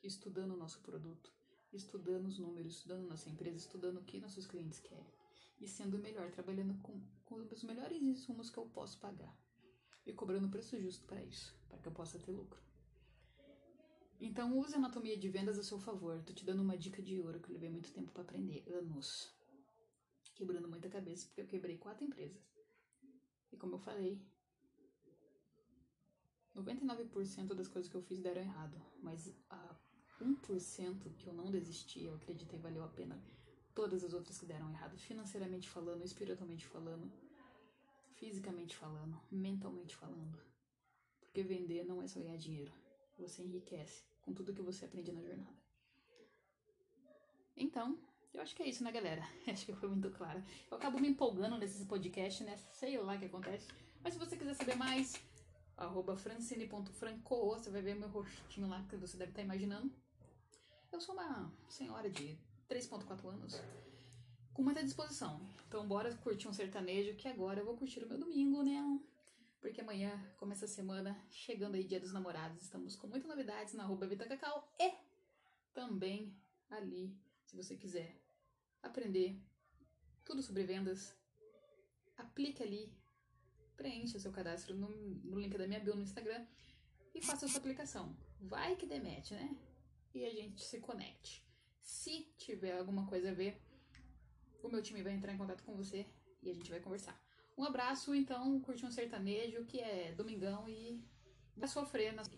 estudando 0.00 0.52
o 0.52 0.56
nosso 0.56 0.80
produto, 0.80 1.32
estudando 1.72 2.26
os 2.26 2.38
números, 2.38 2.76
estudando 2.76 3.08
nossa 3.08 3.28
empresa, 3.28 3.56
estudando 3.56 3.98
o 3.98 4.04
que 4.04 4.20
nossos 4.20 4.46
clientes 4.46 4.78
querem 4.78 5.12
e 5.60 5.66
sendo 5.66 5.98
melhor, 5.98 6.30
trabalhando 6.30 6.80
com, 6.82 7.00
com 7.24 7.36
os 7.36 7.64
melhores 7.64 8.00
insumos 8.00 8.48
que 8.48 8.58
eu 8.58 8.66
posso 8.66 8.98
pagar 9.00 9.36
e 10.06 10.12
cobrando 10.12 10.48
preço 10.48 10.78
justo 10.80 11.04
para 11.06 11.24
isso, 11.24 11.56
para 11.68 11.78
que 11.78 11.88
eu 11.88 11.92
possa 11.92 12.18
ter 12.18 12.30
lucro. 12.30 12.62
Então 14.20 14.58
use 14.58 14.74
a 14.74 14.78
anatomia 14.78 15.16
de 15.16 15.28
vendas 15.28 15.58
a 15.58 15.62
seu 15.62 15.78
favor. 15.78 16.22
Tô 16.22 16.32
te 16.32 16.44
dando 16.44 16.62
uma 16.62 16.76
dica 16.76 17.02
de 17.02 17.20
ouro 17.20 17.40
que 17.40 17.50
eu 17.50 17.54
levei 17.54 17.70
muito 17.70 17.92
tempo 17.92 18.12
para 18.12 18.22
aprender, 18.22 18.64
anos. 18.72 19.32
Quebrando 20.34 20.68
muita 20.68 20.88
cabeça, 20.88 21.26
porque 21.26 21.42
eu 21.42 21.46
quebrei 21.46 21.76
quatro 21.76 22.04
empresas. 22.04 22.42
E 23.52 23.56
como 23.56 23.74
eu 23.74 23.78
falei, 23.78 24.20
99% 26.56 27.54
das 27.54 27.68
coisas 27.68 27.90
que 27.90 27.96
eu 27.96 28.02
fiz 28.02 28.20
deram 28.20 28.40
errado, 28.40 28.80
mas 29.02 29.34
a 29.50 29.76
1% 30.20 31.14
que 31.16 31.26
eu 31.26 31.34
não 31.34 31.50
desisti, 31.50 32.04
eu 32.04 32.14
acreditei 32.14 32.58
valeu 32.58 32.84
a 32.84 32.88
pena. 32.88 33.20
Todas 33.74 34.04
as 34.04 34.12
outras 34.12 34.38
que 34.38 34.46
deram 34.46 34.70
errado, 34.70 34.96
financeiramente 34.96 35.68
falando, 35.68 36.04
espiritualmente 36.04 36.64
falando, 36.66 37.12
fisicamente 38.14 38.76
falando, 38.76 39.20
mentalmente 39.30 39.96
falando. 39.96 40.38
Porque 41.20 41.42
vender 41.42 41.84
não 41.84 42.00
é 42.00 42.06
só 42.06 42.20
ganhar 42.20 42.36
dinheiro. 42.36 42.72
Você 43.18 43.42
enriquece 43.42 44.04
com 44.22 44.32
tudo 44.32 44.52
que 44.52 44.62
você 44.62 44.84
aprende 44.84 45.12
na 45.12 45.22
jornada. 45.22 45.56
Então, 47.56 47.98
eu 48.32 48.42
acho 48.42 48.54
que 48.54 48.62
é 48.62 48.68
isso, 48.68 48.82
né, 48.82 48.90
galera? 48.90 49.22
Acho 49.46 49.64
que 49.64 49.72
foi 49.72 49.88
muito 49.88 50.10
claro. 50.10 50.42
Eu 50.68 50.76
acabo 50.76 50.98
me 50.98 51.08
empolgando 51.08 51.56
nesse 51.56 51.84
podcast, 51.86 52.42
né? 52.42 52.56
Sei 52.72 52.98
lá 52.98 53.14
o 53.14 53.18
que 53.18 53.26
acontece. 53.26 53.68
Mas 54.02 54.14
se 54.14 54.18
você 54.18 54.36
quiser 54.36 54.54
saber 54.54 54.74
mais, 54.74 55.14
arroba 55.76 56.16
francine.franco, 56.16 57.50
você 57.50 57.70
vai 57.70 57.80
ver 57.80 57.94
meu 57.94 58.08
rostinho 58.08 58.68
lá 58.68 58.84
que 58.88 58.96
você 58.96 59.16
deve 59.16 59.30
estar 59.30 59.42
imaginando. 59.42 59.92
Eu 60.90 61.00
sou 61.00 61.14
uma 61.14 61.52
senhora 61.68 62.10
de 62.10 62.36
3.4 62.68 63.28
anos 63.28 63.62
com 64.52 64.62
muita 64.62 64.82
disposição. 64.82 65.40
Então 65.68 65.86
bora 65.86 66.14
curtir 66.16 66.48
um 66.48 66.52
sertanejo 66.52 67.16
que 67.16 67.28
agora 67.28 67.60
eu 67.60 67.66
vou 67.66 67.76
curtir 67.76 68.02
o 68.04 68.08
meu 68.08 68.18
domingo, 68.18 68.62
né? 68.62 68.80
Porque 69.64 69.80
amanhã 69.80 70.12
começa 70.36 70.66
a 70.66 70.68
semana, 70.68 71.18
chegando 71.30 71.74
aí 71.74 71.84
dia 71.84 71.98
dos 71.98 72.12
namorados. 72.12 72.60
Estamos 72.60 72.94
com 72.96 73.06
muitas 73.06 73.26
novidades 73.26 73.72
na 73.72 73.84
arroba 73.84 74.06
Vita 74.06 74.26
Cacau 74.26 74.70
e 74.78 74.92
também 75.72 76.36
ali, 76.68 77.18
se 77.46 77.56
você 77.56 77.74
quiser 77.74 78.14
aprender 78.82 79.42
tudo 80.22 80.42
sobre 80.42 80.64
vendas, 80.64 81.16
aplique 82.14 82.62
ali, 82.62 82.94
preencha 83.74 84.18
seu 84.18 84.30
cadastro 84.30 84.76
no, 84.76 84.90
no 84.90 85.40
link 85.40 85.56
da 85.56 85.66
minha 85.66 85.80
bio 85.80 85.96
no 85.96 86.02
Instagram 86.02 86.46
e 87.14 87.22
faça 87.22 87.46
a 87.46 87.48
sua 87.48 87.58
aplicação. 87.58 88.14
Vai 88.38 88.76
que 88.76 88.84
demete, 88.84 89.32
né? 89.32 89.56
E 90.12 90.26
a 90.26 90.30
gente 90.30 90.62
se 90.62 90.78
conecte. 90.78 91.42
Se 91.80 92.24
tiver 92.36 92.76
alguma 92.76 93.06
coisa 93.06 93.30
a 93.30 93.34
ver, 93.34 93.58
o 94.62 94.68
meu 94.68 94.82
time 94.82 95.02
vai 95.02 95.14
entrar 95.14 95.32
em 95.32 95.38
contato 95.38 95.64
com 95.64 95.74
você 95.74 96.06
e 96.42 96.50
a 96.50 96.54
gente 96.54 96.70
vai 96.70 96.80
conversar. 96.80 97.23
Um 97.56 97.64
abraço, 97.64 98.14
então, 98.14 98.60
curte 98.60 98.84
um 98.84 98.90
sertanejo 98.90 99.64
que 99.64 99.80
é 99.80 100.12
domingão 100.12 100.68
e 100.68 101.00
vai 101.56 101.68
sofrer 101.68 102.12
nas. 102.12 102.28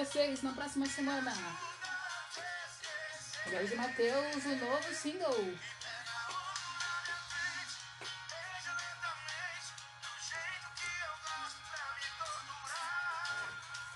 Vocês 0.00 0.40
na 0.40 0.52
próxima 0.52 0.86
semana. 0.86 1.30
Jorge 3.50 3.74
Matheus, 3.74 4.44
o 4.46 4.56
novo 4.56 4.94
single. 4.94 5.54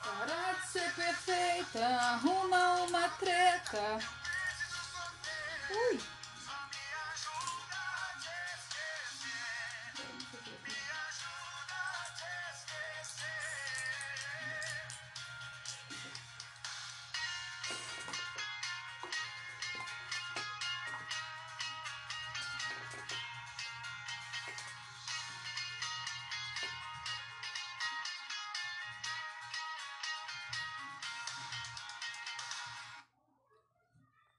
Para 0.02 0.52
de 0.52 0.66
ser 0.66 0.94
perfeita, 0.94 1.86
arruma 1.86 2.82
uma 2.82 3.08
treta. 3.08 4.23